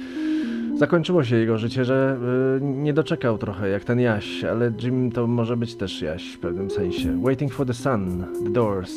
zakończyło 0.78 1.24
się 1.24 1.36
jego 1.36 1.58
życie, 1.58 1.84
że 1.84 2.18
y, 2.56 2.64
nie 2.64 2.92
doczekał 2.92 3.38
trochę 3.38 3.68
jak 3.68 3.84
ten 3.84 4.00
Jaś, 4.00 4.44
ale 4.44 4.72
Jim 4.82 5.12
to 5.12 5.26
może 5.26 5.56
być 5.56 5.74
też 5.74 6.02
Jaś 6.02 6.32
w 6.32 6.38
pewnym 6.38 6.70
sensie. 6.70 7.22
Waiting 7.22 7.52
for 7.52 7.66
the 7.66 7.74
Sun, 7.74 8.24
The 8.44 8.50
Doors. 8.50 8.94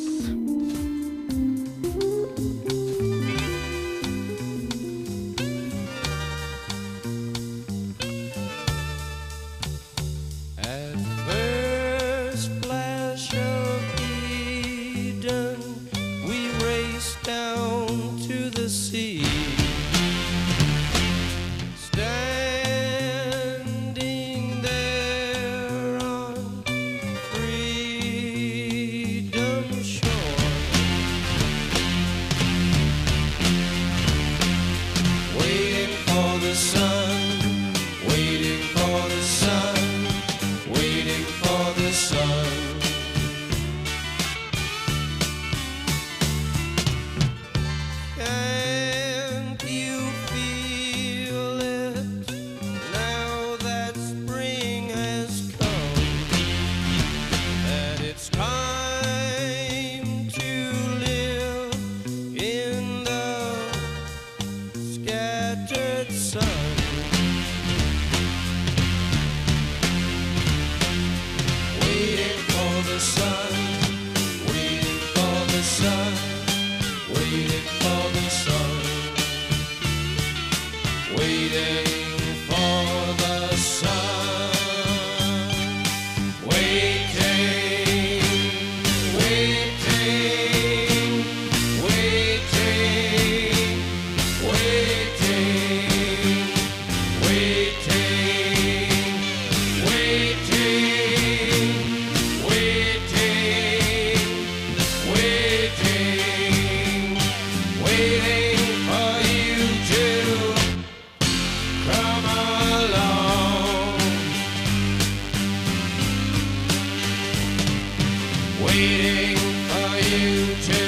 Waiting 118.72 119.36
for 119.68 119.92
you 119.98 120.54
to 120.68 120.80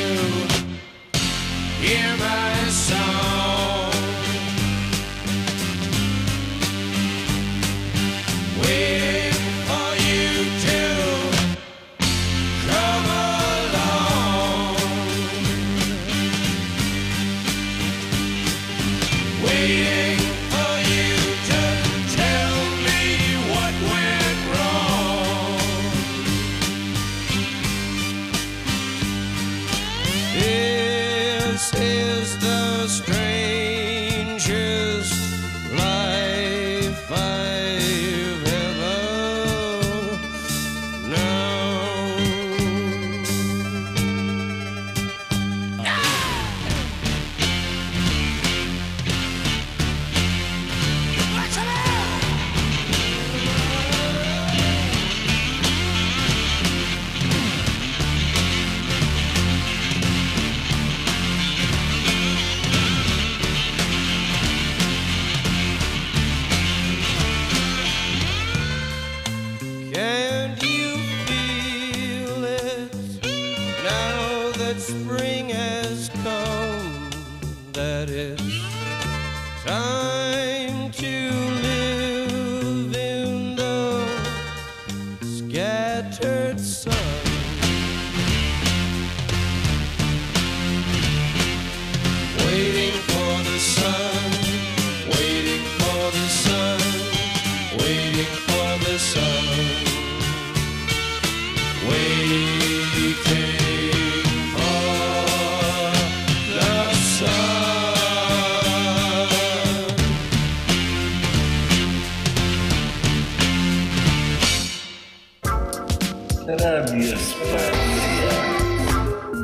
hear 1.83 2.17
my 2.17 2.34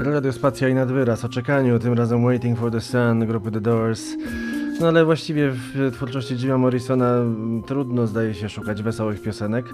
Radiospacja 0.04 0.68
i 0.68 0.74
nadwyraz 0.74 1.24
o 1.24 1.28
czekaniu, 1.28 1.78
tym 1.78 1.92
razem 1.92 2.24
Waiting 2.24 2.58
for 2.58 2.70
the 2.70 2.80
Sun 2.80 3.26
grupy 3.26 3.50
The 3.50 3.60
Doors. 3.60 4.04
No 4.80 4.88
ale 4.88 5.04
właściwie 5.04 5.50
w 5.50 5.90
twórczości 5.92 6.34
Jima 6.34 6.58
Morrisona 6.58 7.14
trudno 7.66 8.06
zdaje 8.06 8.34
się 8.34 8.48
szukać 8.48 8.82
wesołych 8.82 9.22
piosenek. 9.22 9.66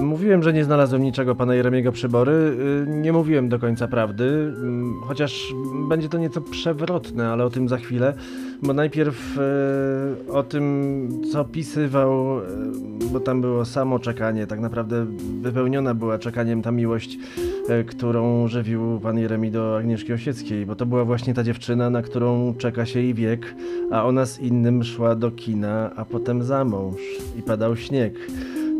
Mówiłem, 0.00 0.42
że 0.42 0.52
nie 0.52 0.64
znalazłem 0.64 1.02
niczego 1.02 1.34
pana 1.34 1.54
Jeremiego 1.54 1.92
Przybory. 1.92 2.32
Y, 2.32 2.86
Nie 2.86 3.12
mówiłem 3.12 3.48
do 3.48 3.58
końca 3.58 3.88
prawdy, 3.88 4.24
mm, 4.24 4.94
chociaż 5.08 5.54
będzie 5.88 6.08
to 6.08 6.18
nieco 6.18 6.40
przewrotne, 6.40 7.28
ale 7.28 7.44
o 7.44 7.50
tym 7.50 7.68
za 7.68 7.76
chwilę. 7.76 8.14
Bo 8.62 8.72
najpierw 8.72 9.38
e, 9.38 10.32
o 10.32 10.42
tym, 10.42 11.08
co 11.32 11.40
opisywał, 11.40 12.40
e, 12.40 12.42
bo 13.12 13.20
tam 13.20 13.40
było 13.40 13.64
samo 13.64 13.98
czekanie. 13.98 14.46
Tak 14.46 14.60
naprawdę 14.60 15.06
wypełniona 15.42 15.94
była 15.94 16.18
czekaniem 16.18 16.62
ta 16.62 16.72
miłość, 16.72 17.18
e, 17.68 17.84
którą 17.84 18.48
żywił 18.48 19.00
pan 19.00 19.18
Jeremi 19.18 19.50
do 19.50 19.76
Agnieszki 19.78 20.12
Osieckiej, 20.12 20.66
bo 20.66 20.76
to 20.76 20.86
była 20.86 21.04
właśnie 21.04 21.34
ta 21.34 21.42
dziewczyna, 21.42 21.90
na 21.90 22.02
którą 22.02 22.54
czeka 22.58 22.86
się 22.86 23.00
jej 23.00 23.14
wiek, 23.14 23.54
a 23.90 24.04
ona 24.04 24.26
z 24.26 24.40
innym 24.40 24.84
szła 24.84 25.14
do 25.14 25.30
kina, 25.30 25.90
a 25.96 26.04
potem 26.04 26.42
za 26.42 26.64
mąż 26.64 27.00
i 27.38 27.42
padał 27.42 27.76
śnieg. 27.76 28.14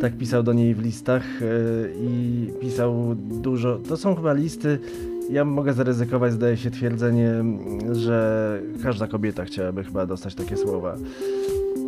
Tak 0.00 0.16
pisał 0.16 0.42
do 0.42 0.52
niej 0.52 0.74
w 0.74 0.82
listach 0.82 1.42
e, 1.42 1.46
i 2.00 2.50
pisał 2.60 3.14
dużo. 3.18 3.78
To 3.88 3.96
są 3.96 4.14
chyba 4.14 4.32
listy. 4.32 4.78
Ja 5.30 5.44
mogę 5.44 5.72
zaryzykować, 5.72 6.32
zdaje 6.32 6.56
się, 6.56 6.70
twierdzenie, 6.70 7.30
że 7.92 8.60
każda 8.82 9.06
kobieta 9.06 9.44
chciałaby 9.44 9.84
chyba 9.84 10.06
dostać 10.06 10.34
takie 10.34 10.56
słowa. 10.56 10.96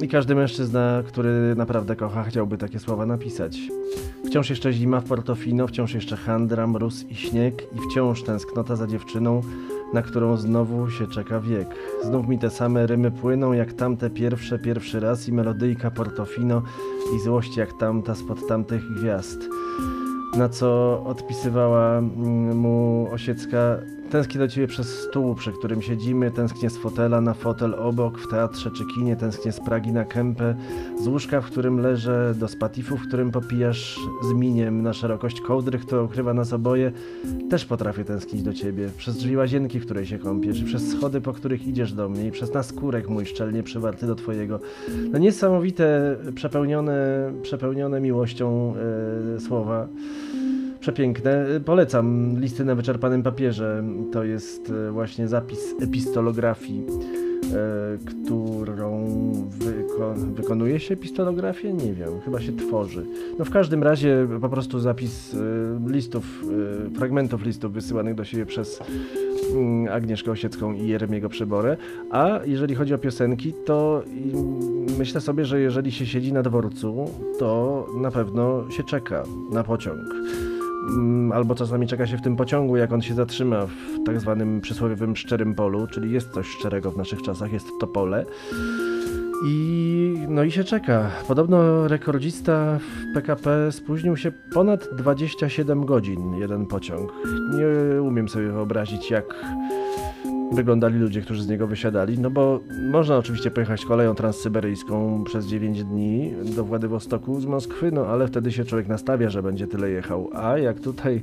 I 0.03 0.09
każdy 0.09 0.34
mężczyzna, 0.34 1.03
który 1.07 1.55
naprawdę 1.57 1.97
kocha, 1.97 2.24
chciałby 2.24 2.59
takie 2.59 2.78
słowa 2.78 3.07
napisać. 3.07 3.59
Wciąż 4.26 4.51
jeszcze 4.51 4.72
zima 4.72 5.01
w 5.01 5.05
Portofino, 5.05 5.66
wciąż 5.66 5.95
jeszcze 5.95 6.16
handra, 6.16 6.66
mróz 6.66 7.05
i 7.11 7.14
śnieg 7.14 7.62
i 7.76 7.91
wciąż 7.91 8.22
tęsknota 8.22 8.76
za 8.76 8.86
dziewczyną, 8.86 9.41
na 9.95 10.03
którą 10.03 10.36
znowu 10.36 10.91
się 10.91 11.07
czeka 11.07 11.41
wiek. 11.41 11.68
Znów 12.05 12.28
mi 12.28 12.39
te 12.39 12.51
same 12.51 12.86
rymy 12.86 13.11
płyną 13.11 13.53
jak 13.53 13.72
tamte 13.72 14.11
pierwsze, 14.11 14.59
pierwszy 14.59 15.01
raz 15.01 15.28
i 15.28 15.32
melodyjka 15.32 15.91
Portofino 15.91 16.62
i 17.16 17.20
złość 17.20 17.57
jak 17.57 17.72
tamta 17.80 18.14
spod 18.14 18.47
tamtych 18.49 18.82
gwiazd. 19.01 19.39
Na 20.37 20.49
co 20.49 21.03
odpisywała 21.07 21.99
mm, 21.99 22.57
mu 22.57 23.09
Osiecka 23.12 23.79
Tęsknię 24.11 24.39
do 24.39 24.49
ciebie 24.49 24.67
przez 24.67 24.99
stół, 24.99 25.35
przy 25.35 25.53
którym 25.53 25.83
siedzimy, 25.83 26.31
tęsknię 26.31 26.71
z 26.71 26.77
fotela 26.77 27.21
na 27.21 27.35
fotel 27.35 27.75
obok, 27.75 28.19
w 28.19 28.29
teatrze 28.29 28.71
czy 28.71 28.85
kinie, 28.95 29.17
tęsknię 29.17 29.53
z 29.53 29.61
Pragi 29.61 29.93
na 29.93 30.05
kępę, 30.05 30.55
z 31.03 31.09
łóżka, 31.09 31.41
w 31.41 31.47
którym 31.47 31.81
leżę, 31.81 32.35
do 32.39 32.49
spatifu, 32.49 32.97
w 32.97 33.09
którym 33.09 33.31
popijasz 33.31 33.99
z 34.31 34.35
miniem 34.35 34.83
na 34.83 34.93
szerokość 34.93 35.41
kołdry, 35.41 35.79
która 35.79 36.03
ukrywa 36.03 36.35
nas 36.35 36.53
oboje. 36.53 36.93
Też 37.51 37.65
potrafię 37.65 38.05
tęsknić 38.05 38.43
do 38.43 38.53
ciebie, 38.53 38.89
przez 38.97 39.17
drzwi 39.17 39.37
łazienki, 39.37 39.81
w 39.81 39.85
której 39.85 40.07
się 40.07 40.19
kąpiesz, 40.19 40.61
i 40.61 40.65
przez 40.65 40.89
schody, 40.89 41.21
po 41.21 41.33
których 41.33 41.67
idziesz 41.67 41.93
do 41.93 42.09
mnie, 42.09 42.27
i 42.27 42.31
przez 42.31 42.55
naskórek 42.55 43.09
mój 43.09 43.27
szczelnie 43.27 43.63
przywarty 43.63 44.07
do 44.07 44.15
twojego. 44.15 44.61
No 45.13 45.19
niesamowite, 45.19 46.17
przepełnione, 46.35 47.31
przepełnione 47.43 48.01
miłością 48.01 48.75
e, 49.37 49.41
słowa. 49.41 49.89
Przepiękne. 50.81 51.47
Polecam 51.64 52.37
listy 52.41 52.64
na 52.64 52.74
wyczerpanym 52.74 53.22
papierze. 53.22 53.85
To 54.12 54.24
jest 54.24 54.72
e, 54.89 54.91
właśnie 54.93 55.29
zapis 55.29 55.74
epistolografii, 55.81 56.85
e, 56.87 57.99
którą 58.07 59.07
wyko 59.49 60.14
wykonuje 60.14 60.81
się 60.81 60.95
epistolografię? 60.95 61.72
Nie 61.72 61.95
wiem, 61.95 62.20
chyba 62.24 62.41
się 62.41 62.57
tworzy. 62.57 63.07
No 63.39 63.45
w 63.45 63.51
każdym 63.51 63.83
razie 63.83 64.29
po 64.41 64.49
prostu 64.49 64.79
zapis 64.79 65.37
listów, 65.87 66.45
fragmentów 66.97 67.45
listów 67.45 67.72
wysyłanych 67.72 68.14
do 68.14 68.24
siebie 68.24 68.47
przez 68.47 68.81
mm, 69.55 69.93
Agnieszkę 69.93 70.31
Osiecką 70.31 70.72
i 70.72 70.89
Jeremiego 70.89 71.29
Przeborę. 71.29 71.76
A 72.11 72.41
jeżeli 72.45 72.74
chodzi 72.74 72.95
o 72.95 72.99
piosenki, 72.99 73.55
to 73.66 74.03
myślę 74.99 75.20
sobie, 75.20 75.45
że 75.45 75.61
jeżeli 75.61 75.93
się 75.93 76.07
siedzi 76.07 76.33
na 76.33 76.43
dworcu, 76.43 77.05
to 77.39 77.87
na 77.97 78.11
pewno 78.11 78.70
się 78.70 78.85
czeka 78.85 79.22
na 79.53 79.64
pociąg. 79.64 79.99
Mm, 80.87 81.33
Albo 81.33 81.55
czasami 81.55 81.87
czeka 81.87 82.07
się 82.07 82.16
w 82.16 82.22
tym 82.22 82.37
pociągu, 82.37 82.76
jak 82.76 82.93
on 82.93 83.03
się 83.03 83.14
zatrzyma 83.14 83.66
w 83.66 84.05
tak 84.07 84.20
zwanym 84.20 84.61
przysłowiowym 84.61 85.16
szczerym 85.16 85.55
polu, 85.55 85.87
czyli 85.87 86.12
jest 86.12 86.33
coś 86.33 86.47
szczerego 86.47 86.91
w 86.91 86.97
naszych 86.97 87.22
czasach, 87.22 87.53
jest 87.53 87.66
to 87.81 87.87
pole. 87.87 88.24
I 89.47 90.14
no 90.29 90.45
i 90.45 90.51
się 90.51 90.64
czeka. 90.64 91.11
Podobno 91.29 91.89
rekordzista 91.89 92.79
w 92.79 93.14
PKP 93.14 93.72
spóźnił 93.72 94.16
się 94.16 94.33
ponad 94.55 94.89
27 94.97 95.85
godzin 95.87 96.35
jeden 96.35 96.66
pociąg. 96.66 97.12
Nie 97.55 98.03
umiem 98.03 98.29
sobie 98.29 98.49
wyobrazić, 98.49 99.11
jak 99.11 99.24
wyglądali 100.53 100.99
ludzie, 100.99 101.20
którzy 101.20 101.42
z 101.42 101.49
niego 101.49 101.66
wysiadali. 101.66 102.18
No 102.18 102.30
bo 102.30 102.61
można 102.92 103.16
oczywiście 103.16 103.51
pojechać 103.51 103.84
koleją 103.84 104.14
transsyberyjską 104.14 105.24
przez 105.24 105.46
9 105.46 105.84
dni 105.84 106.32
do 106.57 106.64
Władywostoku 106.64 107.40
z 107.40 107.46
Moskwy, 107.46 107.92
no 107.92 108.07
ale 108.07 108.28
wtedy 108.28 108.53
się 108.53 108.64
człowiek 108.64 108.88
nastawia, 108.88 109.30
że 109.30 109.42
będzie 109.42 109.66
tyle 109.66 109.90
jechał. 109.90 110.30
A 110.32 110.59
jak 110.59 110.80
tutaj 110.80 111.22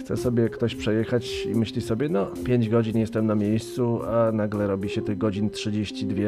chce 0.00 0.16
sobie 0.16 0.48
ktoś 0.48 0.74
przejechać 0.74 1.46
i 1.46 1.54
myśli 1.54 1.82
sobie, 1.82 2.08
no 2.08 2.26
5 2.44 2.68
godzin 2.68 2.98
jestem 2.98 3.26
na 3.26 3.34
miejscu, 3.34 4.00
a 4.02 4.32
nagle 4.32 4.66
robi 4.66 4.88
się 4.88 5.02
tych 5.02 5.18
godzin 5.18 5.50
32, 5.50 6.22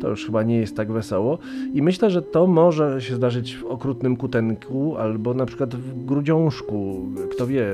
to 0.00 0.08
już 0.08 0.26
chyba 0.26 0.42
nie 0.42 0.56
jest 0.56 0.76
tak 0.76 0.92
wesoło. 0.92 1.38
I 1.74 1.82
myślę, 1.82 2.10
że 2.10 2.22
to 2.22 2.46
może 2.46 3.00
się 3.00 3.14
zdarzyć 3.14 3.56
w 3.56 3.64
okrutnym 3.64 4.16
Kutenku 4.16 4.96
albo 4.96 5.34
na 5.34 5.46
przykład 5.46 5.74
w 5.74 6.04
Grudziążku. 6.04 7.08
Kto 7.30 7.46
wie, 7.46 7.66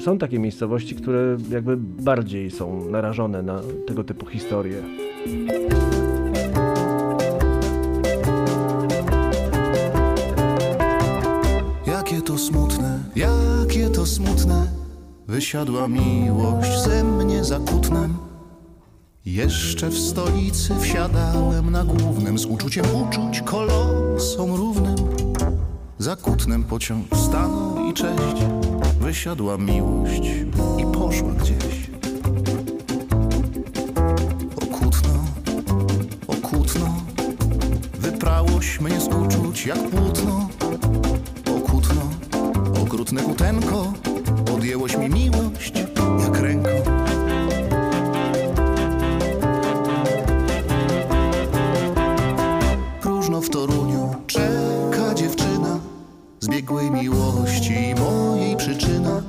są 0.00 0.18
takie 0.18 0.38
miejscowości, 0.38 0.94
które 0.94 1.36
jakby 1.50 1.76
bardziej 1.76 2.50
są 2.50 2.90
narażone 2.90 3.42
na 3.48 3.60
tego 3.86 4.04
typu 4.04 4.26
historie. 4.26 4.82
Jakie 11.86 12.22
to 12.22 12.38
smutne, 12.38 13.00
jakie 13.16 13.90
to 13.90 14.06
smutne. 14.06 14.66
Wysiadła 15.28 15.88
miłość 15.88 16.82
ze 16.84 17.04
mnie 17.04 17.44
za 17.44 17.58
kutnem. 17.58 18.16
Jeszcze 19.24 19.88
w 19.88 19.98
stolicy 19.98 20.74
wsiadałem 20.80 21.70
na 21.70 21.84
głównym 21.84 22.38
Z 22.38 22.46
uczuciem 22.46 22.84
uczuć 22.94 23.42
kolosom 23.42 24.54
równym. 24.54 24.96
Za 25.98 26.16
kutnem 26.16 26.64
pociąg 26.64 27.06
stanął 27.16 27.90
i 27.90 27.94
cześć. 27.94 28.42
Wysiadła 29.00 29.58
miłość 29.58 30.22
i 30.78 30.84
poszła 30.92 31.32
gdzieś 31.32 31.87
Wyprałoś 38.58 38.80
mnie 38.80 39.00
z 39.00 39.08
uczuć 39.08 39.66
jak 39.66 39.78
płótno. 39.90 40.48
Okutno, 41.56 42.02
okrutne 42.82 43.22
kutenko. 43.22 43.92
Odjęłoś 44.54 44.96
mi 44.96 45.08
miłość 45.08 45.72
jak 46.20 46.38
ręką 46.40 46.70
Próżno 53.00 53.40
w 53.40 53.50
Toruniu 53.50 54.14
czeka 54.26 55.14
dziewczyna. 55.14 55.78
Zbiegłej 56.40 56.90
miłości 56.90 57.94
mojej 57.98 58.56
przyczyna. 58.56 59.22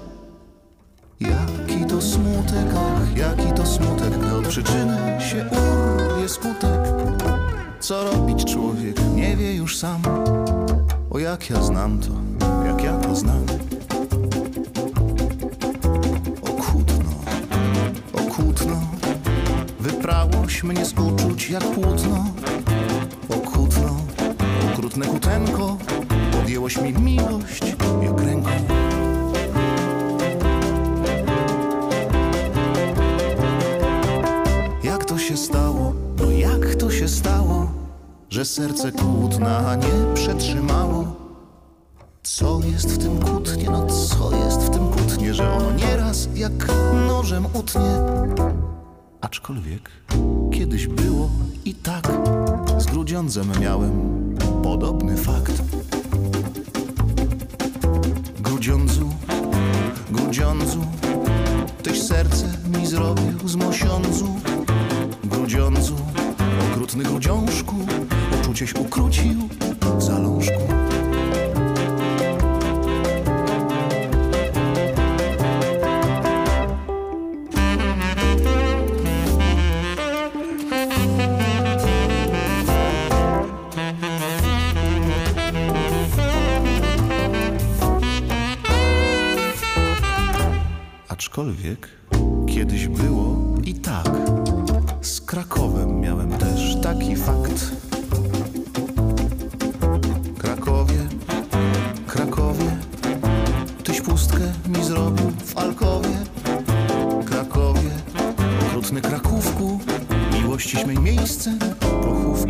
Jaki 1.20 1.86
to 1.90 2.02
smutek, 2.02 2.68
ach, 2.78 3.18
jaki 3.18 3.54
to 3.54 3.66
smutek 3.66 4.18
Gdy 4.18 4.36
od 4.36 4.48
przyczyny 4.48 5.18
się 5.22 5.46
urwie 5.46 6.30
skutek 6.30 6.89
Co 7.90 8.04
robić 8.04 8.46
człowiek 8.46 8.96
nie 9.16 9.38
wie 9.38 9.56
już 9.56 9.78
sam 9.78 10.02
O 11.10 11.20
jak 11.20 11.50
ja 11.50 11.64
znam 11.64 12.00
to, 12.00 12.12
jak 12.66 12.84
ja 12.84 12.98
to 12.98 13.16
znam. 13.16 13.46
Okutno, 16.42 17.12
okutno 18.14 18.82
Wyprałoś 19.80 20.64
mnie 20.64 20.86
z 20.86 20.94
uczuć 20.94 21.50
jak 21.50 21.64
płótno. 21.64 22.26
Okutno, 23.30 23.98
okrutne 24.72 25.06
kutenko 25.06 25.78
Odjęłoś 26.44 26.82
mi 26.82 26.94
miłość 26.94 27.76
jak 28.04 28.22
ręką. 28.22 28.50
Jak 34.84 35.06
to 35.06 35.18
się 35.18 35.38
stało, 35.38 35.94
no 36.18 36.32
jak 36.32 36.76
to 36.76 36.92
się 36.92 37.08
stało 37.08 37.39
Że 38.30 38.46
serce 38.46 38.92
kłótna 38.92 39.76
nie 39.76 40.14
przetrzymało. 40.14 41.16
Co 42.24 42.60
jest 42.64 42.92
w 42.92 42.98
tym 42.98 43.20
kłótnie, 43.20 43.70
no 43.70 43.86
co 43.86 44.36
jest 44.46 44.62
w 44.62 44.70
tym 44.70 44.90
kłótnie 44.90 45.34
Że 45.34 45.52
ono 45.52 45.72
nieraz 45.72 46.30
jak 46.36 46.68
nożem 47.08 47.46
utnie? 47.46 48.00
Aczkolwiek 49.22 49.90
kiedyś 50.54 50.88
było 50.88 51.30
i 51.66 51.74
tak 51.76 52.12
Z 52.78 52.86
Grudziądzem 52.86 53.52
miałem 53.62 53.92
podobny 54.64 55.18
fakt. 55.18 55.62
Grudziądzu, 58.40 59.10
Grudziądzu 60.12 60.82
Tyś 61.84 62.02
serce 62.02 62.46
mi 62.78 62.88
zrobił 62.88 63.48
z 63.48 63.56
mosiądzu. 63.56 64.36
Grudziądzu, 65.24 65.96
okrutny 66.72 67.04
grudziążku 67.04 67.76
Uczucieś 68.50 68.76
ukrócił 68.76 69.50
w 69.98 70.04
zalążku 70.04 70.54
Aczkolwiek 91.10 91.90
kiedyś 92.48 92.88
było 92.88 93.56
i 93.64 93.74
tak. 93.74 94.10
Z 95.02 95.22
Krakowem 95.22 96.00
miałem 96.00 96.32
też 96.32 96.78
taki 96.82 97.16
fakt. 97.16 97.89
Okrutny 109.00 109.20
Krakówku, 109.20 109.80
miłościś 110.42 110.86
mej 110.86 110.98
miejsce 110.98 111.52
pochówku. 111.80 112.48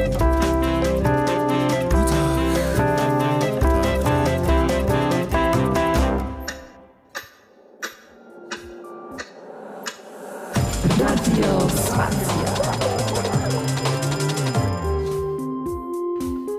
No 10.99 11.67
tak, 11.89 12.09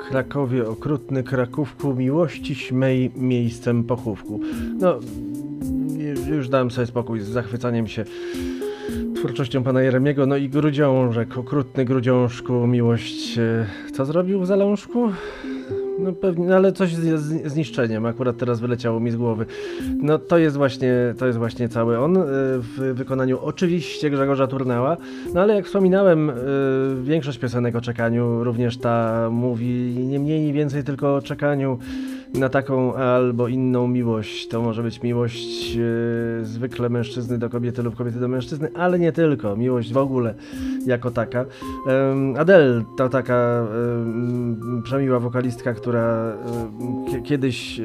Krakowie 0.09 0.69
okrutny, 0.69 1.23
Krakówku, 1.23 1.95
miłościś 1.95 2.73
mej 2.73 3.11
miejscem 3.17 3.85
pochówku. 3.85 4.41
No, 4.79 5.01
ju- 5.99 6.35
już 6.35 6.49
dałem 6.49 6.71
sobie 6.71 6.87
spokój 6.87 7.21
z 7.21 7.29
zachwycaniem 7.29 7.87
się 7.89 8.05
twórczością 9.21 9.63
pana 9.63 9.83
Jeremiego, 9.83 10.27
no 10.27 10.37
i 10.37 10.49
Grudziążek, 10.49 11.39
okrutny 11.39 11.85
Grudziążku, 11.85 12.67
miłość... 12.67 13.39
e, 13.39 13.67
Co 13.93 14.05
zrobił 14.05 14.41
w 14.41 14.47
Zalążku? 14.47 15.11
No 15.99 16.13
pewnie, 16.13 16.47
no 16.47 16.57
ale 16.57 16.73
coś 16.73 16.95
z, 16.95 17.21
z 17.21 17.53
zniszczeniem, 17.53 18.07
akurat 18.07 18.37
teraz 18.37 18.61
wyleciało 18.61 19.01
mi 19.01 19.11
z 19.11 19.17
głowy. 19.17 19.47
No 20.03 20.19
to 20.19 20.39
jest 20.39 20.57
właśnie, 20.57 20.95
to 21.19 21.27
jest 21.27 21.39
właśnie 21.39 21.69
cały 21.69 21.99
on, 21.99 22.17
e, 22.17 22.23
w 22.59 22.93
wykonaniu 22.95 23.39
oczywiście 23.43 24.11
Grzegorza 24.11 24.47
Turnała, 24.47 24.97
no 25.35 25.41
ale 25.41 25.55
jak 25.55 25.67
wspominałem, 25.67 26.31
e, 26.31 26.35
większość 27.03 27.39
piosenek 27.39 27.77
o 27.77 27.81
czekaniu, 27.81 28.45
również 28.45 28.77
ta 28.79 29.29
mówi 29.31 29.95
nie 29.99 30.19
mniej, 30.19 30.41
nie 30.47 30.53
więcej 30.53 30.85
tylko 30.85 31.15
o 31.17 31.23
czekaniu 31.23 31.79
na 32.35 32.49
taką 32.49 32.95
albo 32.95 33.49
inną 33.49 33.89
miłość. 33.89 34.49
To 34.49 34.63
może 34.63 34.83
być 34.83 35.03
miłość 35.03 35.77
e, 35.77 35.81
zwykle 36.45 36.89
mężczyzny 36.89 37.39
do 37.39 37.51
kobiety 37.51 37.83
lub 37.83 37.97
kobiety 37.97 38.21
do 38.21 38.29
mężczyzny, 38.29 38.71
ale 38.75 38.99
nie 38.99 39.13
tylko, 39.13 39.57
miłość 39.57 39.93
w 39.93 39.97
ogóle 39.97 40.35
jako 40.87 41.11
taka. 41.11 41.45
Adele 42.39 42.85
to 42.97 43.09
taka 43.09 43.35
em, 43.35 44.83
przemiła 44.85 45.21
wokalistka, 45.21 45.75
która 45.75 46.37
kiedyś 47.25 47.81
e, 47.81 47.85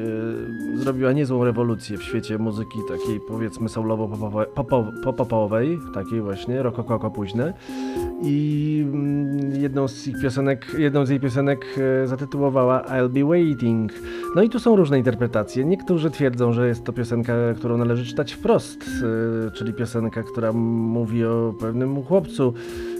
zrobiła 0.74 1.12
niezłą 1.12 1.44
rewolucję 1.44 1.98
w 1.98 2.02
świecie 2.02 2.38
muzyki 2.38 2.78
takiej 2.88 3.20
powiedzmy 3.28 3.68
soulowo-popowej, 3.68 5.78
takiej 5.94 6.20
właśnie, 6.20 6.62
rokokoko 6.62 7.10
późne. 7.10 7.54
I 8.22 8.84
mm, 8.92 9.62
jedną 9.62 9.88
z 9.88 10.06
ich 10.08 10.20
piosenek, 10.22 10.66
jedną 10.78 11.06
z 11.06 11.08
jej 11.08 11.20
piosenek 11.20 11.66
e, 12.02 12.06
zatytułowała 12.06 12.82
I'll 12.82 13.08
Be 13.08 13.24
Waiting. 13.24 13.92
No 14.34 14.42
i 14.42 14.48
tu 14.48 14.58
są 14.60 14.76
różne 14.76 14.98
interpretacje. 14.98 15.64
Niektórzy 15.64 16.10
twierdzą, 16.10 16.52
że 16.52 16.68
jest 16.68 16.84
to 16.84 16.92
piosenka, 16.92 17.32
którą 17.56 17.76
należy 17.76 18.06
czytać 18.06 18.32
wprost, 18.32 18.84
e, 19.46 19.50
czyli 19.50 19.72
piosenka, 19.72 20.22
która 20.22 20.52
mówi 20.52 21.24
o 21.24 21.54
pewnym 21.60 22.02
chłopcu, 22.02 22.54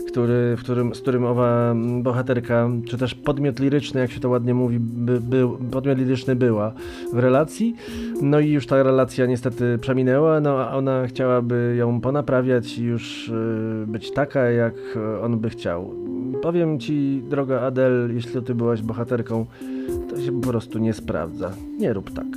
który, 0.07 0.55
w 0.57 0.59
którym, 0.59 0.95
z 0.95 1.01
którym 1.01 1.25
owa 1.25 1.71
mm, 1.71 2.03
bohaterka, 2.03 2.69
czy 2.87 2.97
też 2.97 3.15
podmiot 3.15 3.59
liryczny, 3.59 4.01
jak 4.01 4.11
się 4.11 4.19
to 4.19 4.29
ładnie 4.29 4.53
mówi, 4.53 4.79
by, 4.79 5.21
był, 5.21 5.57
podmiot 5.71 5.97
liryczny 5.97 6.35
była 6.35 6.73
w 7.13 7.19
relacji. 7.19 7.75
No 8.21 8.39
i 8.39 8.49
już 8.49 8.67
ta 8.67 8.83
relacja 8.83 9.25
niestety 9.25 9.77
przeminęła, 9.81 10.39
no 10.39 10.59
a 10.59 10.75
ona 10.75 11.07
chciałaby 11.07 11.75
ją 11.77 12.01
ponaprawiać 12.01 12.77
i 12.77 12.83
już 12.83 13.29
y, 13.29 13.33
być 13.87 14.11
taka, 14.11 14.51
jak 14.51 14.73
y, 14.95 15.21
on 15.21 15.39
by 15.39 15.49
chciał. 15.49 15.93
Powiem 16.41 16.79
ci, 16.79 17.23
droga 17.29 17.61
Adel, 17.61 18.09
jeśli 18.13 18.41
ty 18.41 18.55
byłaś 18.55 18.81
bohaterką, 18.81 19.45
to 20.09 20.21
się 20.21 20.41
po 20.41 20.47
prostu 20.47 20.79
nie 20.79 20.93
sprawdza. 20.93 21.51
Nie 21.79 21.93
rób 21.93 22.11
tak. 22.11 22.27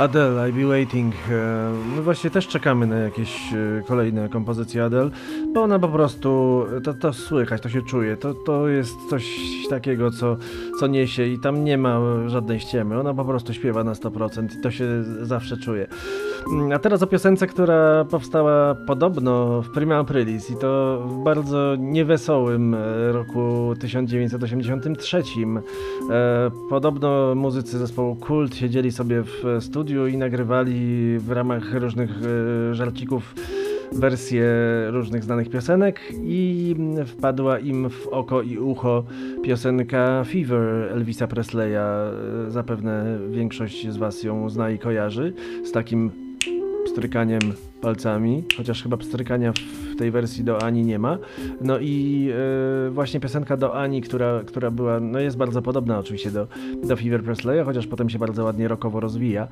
Adele, 0.00 0.48
I 0.48 0.52
Be 0.52 0.66
Waiting. 0.66 1.14
E, 1.30 1.72
my 1.96 2.02
właśnie 2.02 2.30
też 2.30 2.48
czekamy 2.48 2.86
na 2.86 2.96
jakieś 2.96 3.52
e, 3.52 3.82
kolejne 3.88 4.28
kompozycje 4.28 4.84
Adele, 4.84 5.10
bo 5.54 5.62
ona 5.62 5.78
po 5.78 5.88
prostu, 5.88 6.64
to, 6.84 6.94
to 6.94 7.12
słychać, 7.12 7.62
to 7.62 7.68
się 7.68 7.82
czuje, 7.82 8.16
to, 8.16 8.34
to 8.34 8.68
jest 8.68 8.96
coś 9.10 9.24
takiego, 9.70 10.10
co, 10.10 10.36
co 10.80 10.86
niesie 10.86 11.26
i 11.26 11.38
tam 11.38 11.64
nie 11.64 11.78
ma 11.78 12.00
żadnej 12.26 12.60
ściemy. 12.60 13.00
Ona 13.00 13.14
po 13.14 13.24
prostu 13.24 13.54
śpiewa 13.54 13.84
na 13.84 13.92
100% 13.92 14.58
i 14.58 14.62
to 14.62 14.70
się 14.70 14.86
zawsze 15.22 15.56
czuje. 15.56 15.86
A 16.74 16.78
teraz 16.78 17.02
o 17.02 17.06
piosence, 17.06 17.46
która 17.46 18.04
powstała 18.04 18.74
podobno 18.74 19.62
w 19.62 19.70
Prima 19.70 19.96
Aprilis 19.96 20.50
i 20.50 20.56
to 20.56 21.02
w 21.08 21.24
bardzo 21.24 21.76
niewesołym 21.78 22.74
e, 22.74 23.12
roku 23.12 23.74
1983. 23.80 25.22
E, 26.10 26.50
podobno 26.70 27.34
muzycy 27.34 27.78
zespołu 27.78 28.16
Kult 28.16 28.56
siedzieli 28.56 28.92
sobie 28.92 29.22
w 29.22 29.44
studiu 29.60 30.06
i 30.06 30.16
nagrywali 30.16 31.18
w 31.18 31.30
ramach 31.30 31.74
różnych 31.74 32.10
e, 32.10 32.74
żarcików 32.74 33.34
wersje 33.92 34.44
różnych 34.90 35.24
znanych 35.24 35.50
piosenek 35.50 36.00
i 36.22 36.74
wpadła 37.06 37.58
im 37.58 37.90
w 37.90 38.06
oko 38.08 38.42
i 38.42 38.58
ucho 38.58 39.04
piosenka 39.42 40.24
Fever 40.24 40.92
Elvisa 40.92 41.26
Presleya. 41.26 42.12
Zapewne 42.48 43.18
większość 43.30 43.88
z 43.88 43.96
Was 43.96 44.22
ją 44.22 44.50
zna 44.50 44.70
i 44.70 44.78
kojarzy 44.78 45.32
z 45.64 45.72
takim 45.72 46.29
pstrykaniem 46.84 47.40
palcami, 47.80 48.44
chociaż 48.56 48.82
chyba 48.82 48.96
pstrykania 48.96 49.52
w 49.52 49.89
tej 50.00 50.10
wersji 50.10 50.44
do 50.44 50.62
Ani 50.62 50.82
nie 50.82 50.98
ma. 50.98 51.18
No 51.60 51.78
i 51.78 52.28
e, 52.86 52.90
właśnie 52.90 53.20
piosenka 53.20 53.56
do 53.56 53.74
Ani, 53.74 54.02
która, 54.02 54.40
która 54.46 54.70
była, 54.70 55.00
no 55.00 55.18
jest 55.18 55.36
bardzo 55.36 55.62
podobna 55.62 55.98
oczywiście 55.98 56.30
do, 56.30 56.46
do 56.84 56.96
Fever 56.96 57.22
Presleya, 57.22 57.64
chociaż 57.64 57.86
potem 57.86 58.10
się 58.10 58.18
bardzo 58.18 58.44
ładnie 58.44 58.68
rockowo 58.68 59.00
rozwija. 59.00 59.48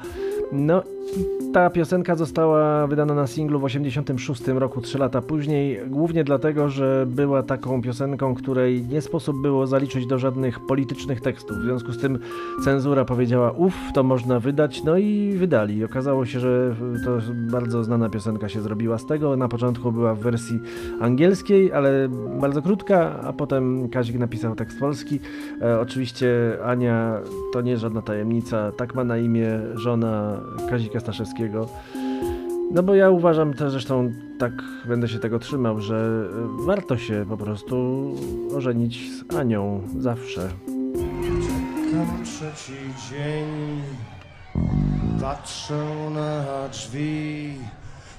No 0.53 0.83
i 1.17 1.53
ta 1.53 1.71
piosenka 1.71 2.17
została 2.17 2.87
wydana 2.87 3.15
na 3.15 3.27
singlu 3.27 3.61
w 3.61 3.65
86 3.65 4.47
roku, 4.47 4.81
3 4.81 4.99
lata 4.99 5.23
później, 5.23 5.81
głównie 5.87 6.25
dlatego, 6.25 6.69
że 6.69 7.07
była 7.09 7.43
taką 7.43 7.83
piosenką, 7.83 8.35
której 8.35 8.87
nie 8.87 9.01
sposób 9.01 9.43
było 9.43 9.67
zaliczyć 9.67 10.07
do 10.07 10.19
żadnych 10.19 10.67
politycznych 10.67 11.21
tekstów. 11.21 11.57
W 11.57 11.63
związku 11.63 11.93
z 11.93 11.99
tym 11.99 12.19
cenzura 12.65 13.05
powiedziała, 13.05 13.51
uff, 13.51 13.75
to 13.95 14.03
można 14.03 14.41
wydać, 14.41 14.85
no 14.85 14.99
i 14.99 15.35
wydali. 15.37 15.85
Okazało 15.85 16.27
się, 16.27 16.41
że 16.41 16.75
to 17.05 17.19
bardzo 17.51 17.85
znana 17.85 18.09
piosenka 18.09 18.49
się 18.49 18.61
zrobiła 18.61 18.99
z 18.99 19.07
tego. 19.07 19.37
Na 19.37 19.49
początku 19.49 19.93
była 19.93 20.15
w 20.15 20.19
wersji 20.19 20.38
angielskiej, 21.01 21.73
ale 21.73 22.09
bardzo 22.41 22.63
krótka, 22.63 23.21
a 23.21 23.33
potem 23.33 23.89
Kazik 23.89 24.19
napisał 24.19 24.55
tekst 24.55 24.79
polski. 24.79 25.21
E, 25.63 25.81
oczywiście 25.81 26.29
Ania 26.65 27.21
to 27.53 27.61
nie 27.61 27.77
żadna 27.77 28.03
tajemnica, 28.03 28.73
tak 28.73 28.95
ma 28.95 29.05
na 29.05 29.19
imię 29.19 29.61
żona 29.75 30.41
Kazika 30.71 31.01
Staszewskiego. 31.01 31.69
No 32.71 32.83
bo 32.83 32.95
ja 32.95 33.11
uważam 33.11 33.55
też, 33.55 33.73
zresztą 33.73 34.13
tak 34.39 34.53
będę 34.89 35.09
się 35.09 35.19
tego 35.19 35.39
trzymał, 35.39 35.81
że 35.81 36.29
e, 36.61 36.67
warto 36.67 36.97
się 36.99 37.25
po 37.29 37.37
prostu 37.37 38.07
ożenić 38.57 39.11
z 39.13 39.35
Anią 39.37 39.81
zawsze. 39.99 40.49
Czekam 41.91 42.25
trzeci 42.25 42.73
dzień, 43.11 43.83
patrzę 45.21 45.85
na 46.15 46.69
drzwi. 46.69 47.55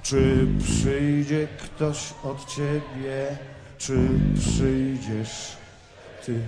Czy 0.04 0.48
przyjdzie 0.64 1.48
ktoś 1.64 2.14
od 2.24 2.46
ciebie, 2.46 3.38
czy 3.78 4.10
przyjdziesz 4.40 5.58
ty? 6.26 6.40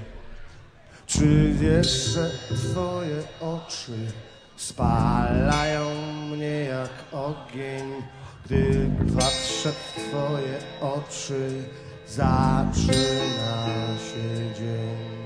Czy 1.06 1.54
wiesz, 1.54 2.06
że 2.06 2.32
twoje 2.56 3.24
oczy 3.42 3.98
spalają 4.58 5.86
mnie 6.30 6.64
jak 6.64 6.92
ogień, 7.12 7.94
gdy 8.46 8.90
patrzę 9.16 9.72
w 9.72 10.10
twoje 10.10 10.58
oczy, 10.82 11.64
zaczyna 12.08 13.68
się 13.98 14.56
dzień. 14.56 15.21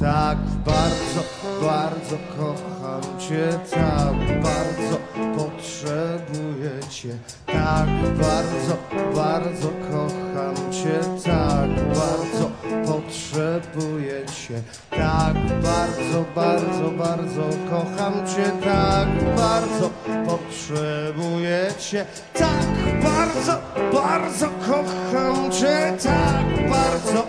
Tak 0.00 0.38
bardzo, 0.64 1.22
bardzo 1.62 2.16
kocham 2.38 3.18
Cię, 3.20 3.58
tak 3.70 4.42
bardzo 4.42 4.98
potrzebuję 5.36 6.70
Cię, 6.90 7.08
tak 7.46 7.88
bardzo, 8.18 8.76
bardzo 9.14 9.68
kocham 9.68 10.72
Cię, 10.72 11.00
tak 11.24 11.70
bardzo 11.94 12.50
potrzebuję 12.86 14.26
Cię, 14.26 14.62
tak 14.90 15.34
bardzo, 15.62 16.24
bardzo, 16.34 16.90
bardzo 16.90 17.42
kocham 17.70 18.12
Cię, 18.26 18.52
tak 18.64 19.08
bardzo 19.36 19.90
potrzebuję 20.26 21.68
Cię, 21.78 22.06
tak 22.32 23.02
bardzo, 23.02 23.60
bardzo 23.92 24.46
kocham 24.66 25.52
Cię, 25.52 25.96
tak 26.02 26.70
bardzo, 26.70 27.26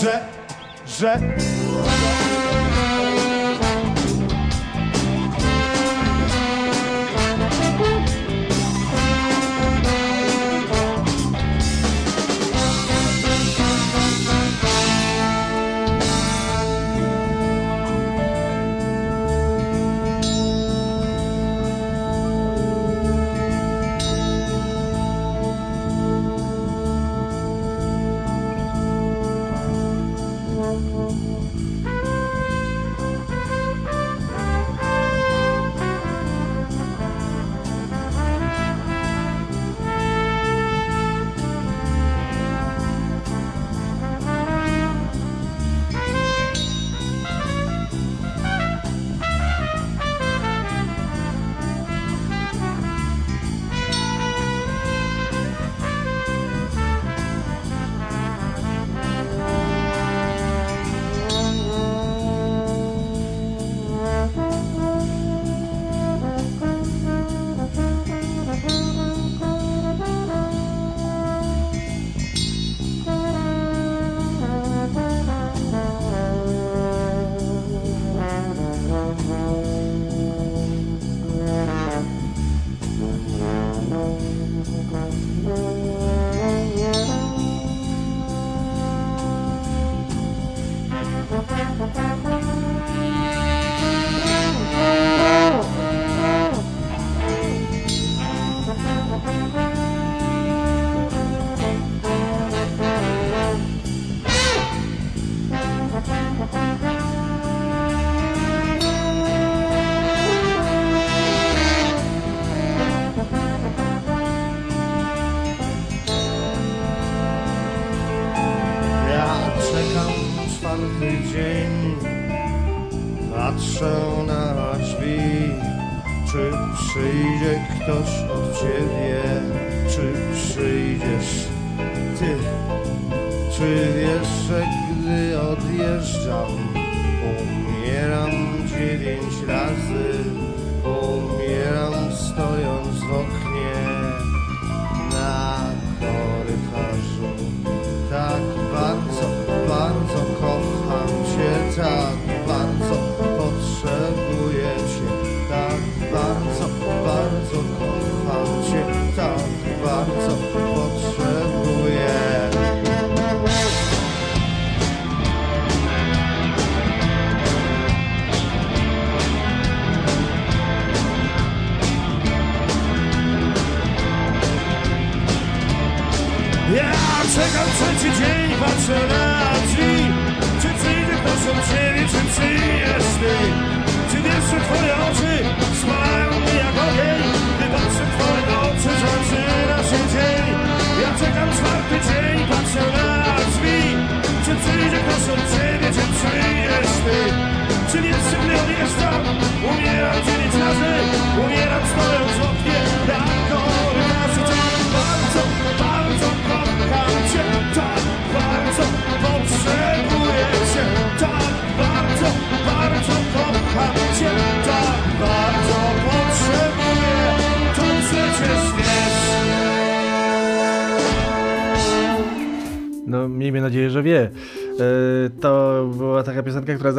że 0.00 0.45
że 0.86 1.20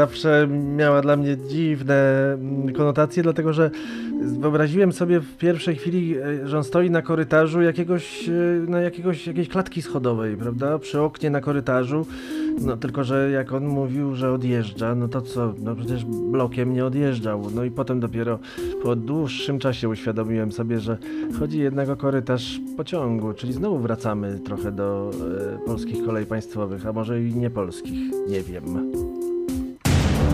zawsze 0.07 0.47
miała 0.77 1.01
dla 1.01 1.17
mnie 1.17 1.37
dziwne 1.37 2.33
mm, 2.33 2.73
konotacje, 2.73 3.23
dlatego 3.23 3.53
że 3.53 3.71
wyobraziłem 4.21 4.93
sobie 4.93 5.19
w 5.19 5.37
pierwszej 5.37 5.75
chwili, 5.75 6.17
e, 6.17 6.47
że 6.47 6.57
on 6.57 6.63
stoi 6.63 6.89
na 6.89 7.01
korytarzu 7.01 7.61
jakiegoś, 7.61 8.29
na 8.67 8.81
jakiegoś, 8.81 9.27
jakiejś 9.27 9.49
klatki 9.49 9.81
schodowej, 9.81 10.37
prawda? 10.37 10.79
Przy 10.79 11.01
oknie 11.01 11.29
na 11.29 11.41
korytarzu. 11.41 12.05
No 12.61 12.77
tylko, 12.77 13.03
że 13.03 13.31
jak 13.31 13.53
on 13.53 13.67
mówił, 13.67 14.15
że 14.15 14.31
odjeżdża, 14.31 14.95
no 14.95 15.07
to 15.07 15.21
co? 15.21 15.53
No 15.63 15.75
przecież 15.75 16.05
blokiem 16.05 16.73
nie 16.73 16.85
odjeżdżał. 16.85 17.43
No 17.55 17.63
i 17.63 17.71
potem 17.71 17.99
dopiero 17.99 18.39
po 18.83 18.95
dłuższym 18.95 19.59
czasie 19.59 19.89
uświadomiłem 19.89 20.51
sobie, 20.51 20.79
że 20.79 20.97
chodzi 21.39 21.59
jednak 21.59 21.89
o 21.89 21.95
korytarz 21.95 22.59
pociągu, 22.77 23.33
czyli 23.33 23.53
znowu 23.53 23.77
wracamy 23.79 24.39
trochę 24.39 24.71
do 24.71 25.11
e, 25.55 25.65
polskich 25.65 26.05
kolei 26.05 26.25
państwowych, 26.25 26.87
a 26.87 26.93
może 26.93 27.23
i 27.23 27.35
nie 27.35 27.49
polskich, 27.49 28.11
nie 28.29 28.41
wiem. 28.41 28.63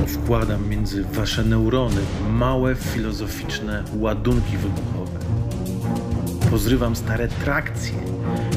Wkładam 0.08 0.70
między 0.70 1.04
wasze 1.04 1.44
neurony 1.44 2.02
małe 2.30 2.76
filozoficzne 2.76 3.84
ładunki 4.00 4.58
wybuchowe. 4.58 5.20
Pozrywam 6.52 6.96
stare 6.96 7.28
trakcje 7.28 7.94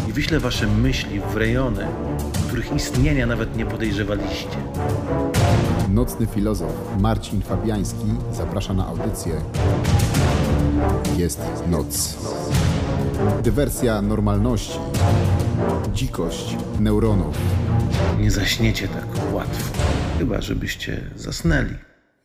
i 0.09 0.12
wyślę 0.12 0.40
wasze 0.40 0.66
myśli 0.66 1.20
w 1.20 1.36
rejony, 1.36 1.86
których 2.47 2.72
istnienia 2.72 3.26
nawet 3.26 3.57
nie 3.57 3.66
podejrzewaliście. 3.66 4.57
Nocny 5.88 6.26
filozof 6.26 6.72
Marcin 7.01 7.42
Fabiański 7.42 8.07
zaprasza 8.32 8.74
na 8.74 8.86
audycję 8.86 9.32
Jest 11.16 11.40
noc. 11.68 12.16
Dywersja 13.42 14.03
normalności. 14.03 14.78
Dzikość 15.94 16.57
neuronów. 16.80 17.38
Nie 18.20 18.30
zaśniecie 18.30 18.88
tak 18.88 19.34
łatwo, 19.34 19.76
chyba 20.18 20.40
żebyście 20.40 21.00
zasnęli. 21.16 21.74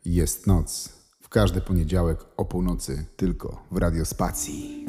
Jest 0.06 0.48
noc. 0.48 0.90
W 1.22 1.30
każdy 1.30 1.62
poniedziałek 1.62 2.18
o 2.38 2.46
północy 2.46 3.06
tylko 3.16 3.64
w 3.72 3.78
Radiospacji. 3.78 4.86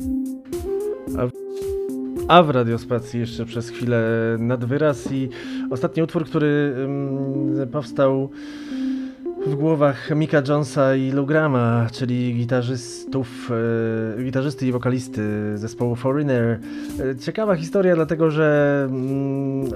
A 2.28 2.42
w 2.42 2.50
radiospacji 2.50 3.20
jeszcze 3.20 3.44
przez 3.44 3.68
chwilę 3.68 4.02
nad 4.38 4.64
wyraz 4.64 5.12
i 5.12 5.28
ostatni 5.70 6.02
utwór, 6.02 6.24
który 6.24 6.74
ym, 6.76 7.68
powstał 7.72 8.30
w 9.46 9.54
głowach 9.54 10.10
Mika 10.16 10.42
Jonesa 10.48 10.96
i 10.96 11.10
Lou 11.10 11.26
czyli 11.92 12.34
gitarzystów, 12.34 13.50
e, 14.18 14.22
gitarzysty 14.24 14.66
i 14.66 14.72
wokalisty 14.72 15.22
zespołu 15.58 15.96
Foreigner. 15.96 16.58
E, 17.00 17.16
Ciekawa 17.16 17.56
historia, 17.56 17.94
dlatego 17.94 18.30
że 18.30 18.88
mm, 18.90 19.70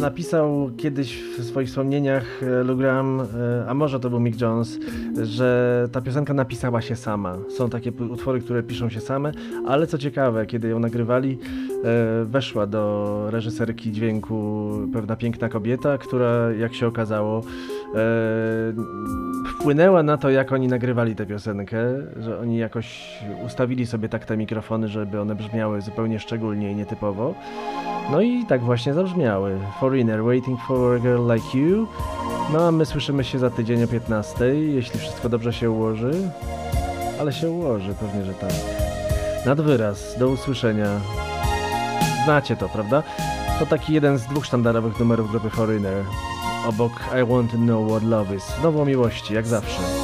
napisał 0.00 0.70
kiedyś 0.76 1.22
w 1.38 1.44
swoich 1.44 1.68
wspomnieniach 1.68 2.42
e, 2.42 2.64
Lou 2.64 2.76
Graham, 2.76 3.20
e, 3.20 3.24
a 3.68 3.74
może 3.74 4.00
to 4.00 4.10
był 4.10 4.20
Mick 4.20 4.40
Jones, 4.40 4.78
że 5.22 5.88
ta 5.92 6.00
piosenka 6.00 6.34
napisała 6.34 6.82
się 6.82 6.96
sama. 6.96 7.36
Są 7.56 7.70
takie 7.70 7.92
utwory, 7.92 8.40
które 8.40 8.62
piszą 8.62 8.90
się 8.90 9.00
same, 9.00 9.32
ale 9.66 9.86
co 9.86 9.98
ciekawe, 9.98 10.46
kiedy 10.46 10.68
ją 10.68 10.78
nagrywali, 10.78 11.38
e, 11.84 12.24
weszła 12.24 12.66
do 12.66 13.26
reżyserki 13.30 13.92
dźwięku 13.92 14.72
pewna 14.92 15.16
piękna 15.16 15.48
kobieta, 15.48 15.98
która 15.98 16.52
jak 16.52 16.74
się 16.74 16.86
okazało 16.86 17.42
wpłynęła 19.54 20.02
na 20.02 20.16
to, 20.16 20.30
jak 20.30 20.52
oni 20.52 20.68
nagrywali 20.68 21.16
tę 21.16 21.26
piosenkę, 21.26 21.78
że 22.16 22.38
oni 22.38 22.58
jakoś 22.58 23.18
ustawili 23.46 23.86
sobie 23.86 24.08
tak 24.08 24.24
te 24.24 24.36
mikrofony, 24.36 24.88
żeby 24.88 25.20
one 25.20 25.34
brzmiały 25.34 25.80
zupełnie 25.80 26.20
szczególnie 26.20 26.72
i 26.72 26.74
nietypowo. 26.74 27.34
No 28.10 28.20
i 28.20 28.46
tak 28.46 28.60
właśnie 28.60 28.94
zabrzmiały. 28.94 29.58
Foreigner, 29.80 30.24
Waiting 30.24 30.60
for 30.60 30.96
a 30.96 30.98
Girl 30.98 31.32
Like 31.32 31.58
You. 31.58 31.86
No 32.52 32.68
a 32.68 32.72
my 32.72 32.86
słyszymy 32.86 33.24
się 33.24 33.38
za 33.38 33.50
tydzień 33.50 33.84
o 33.84 33.88
15, 33.88 34.44
jeśli 34.54 35.00
wszystko 35.00 35.28
dobrze 35.28 35.52
się 35.52 35.70
ułoży. 35.70 36.12
Ale 37.20 37.32
się 37.32 37.50
ułoży, 37.50 37.94
pewnie, 38.00 38.24
że 38.24 38.34
tak. 38.34 38.52
Nad 39.46 39.60
wyraz, 39.60 40.18
do 40.18 40.28
usłyszenia. 40.28 41.00
Znacie 42.24 42.56
to, 42.56 42.68
prawda? 42.68 43.02
To 43.58 43.66
taki 43.66 43.94
jeden 43.94 44.18
z 44.18 44.26
dwóch 44.26 44.46
sztandarowych 44.46 45.00
numerów 45.00 45.30
grupy 45.30 45.50
Foreigner. 45.50 46.04
Obok 46.66 46.92
I 47.12 47.24
Want 47.24 47.50
to 47.50 47.56
Know 47.56 47.90
What 47.90 48.02
Love 48.02 48.36
Is. 48.36 48.44
Znowu 48.60 48.80
o 48.80 48.84
miłości, 48.84 49.34
jak 49.34 49.46
zawsze. 49.46 50.01